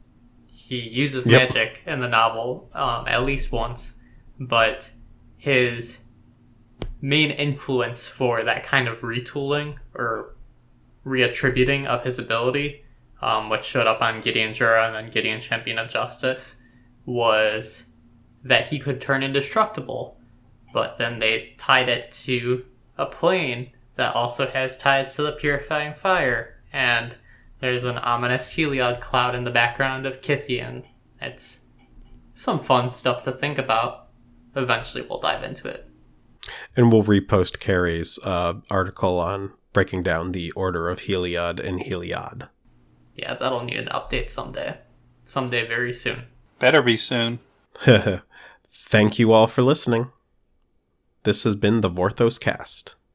[0.46, 1.48] He uses Yep.
[1.50, 3.98] magic in the novel um, at least once,
[4.38, 4.90] but
[5.36, 6.00] his
[7.00, 10.34] main influence for that kind of retooling or
[11.06, 12.84] reattributing of his ability,
[13.20, 16.56] um, which showed up on Gideon Jura and then Gideon Champion of Justice,
[17.04, 17.84] was
[18.44, 20.18] that he could turn indestructible.
[20.72, 22.64] But then they tied it to
[22.96, 27.16] a plane that also has ties to the purifying fire, and
[27.60, 30.84] there's an ominous Heliod cloud in the background of Kytheon.
[31.20, 31.62] It's
[32.34, 34.08] some fun stuff to think about.
[34.54, 35.88] Eventually, we'll dive into it.
[36.76, 42.48] And we'll repost Carrie's uh, article on breaking down the order of Heliud and Heliod.
[43.18, 44.78] Yeah, that'll need an update someday.
[45.24, 46.22] Someday very soon.
[46.60, 47.40] Better be soon.
[48.70, 50.12] Thank you all for listening.
[51.24, 52.94] This has been the Vorthos Cast.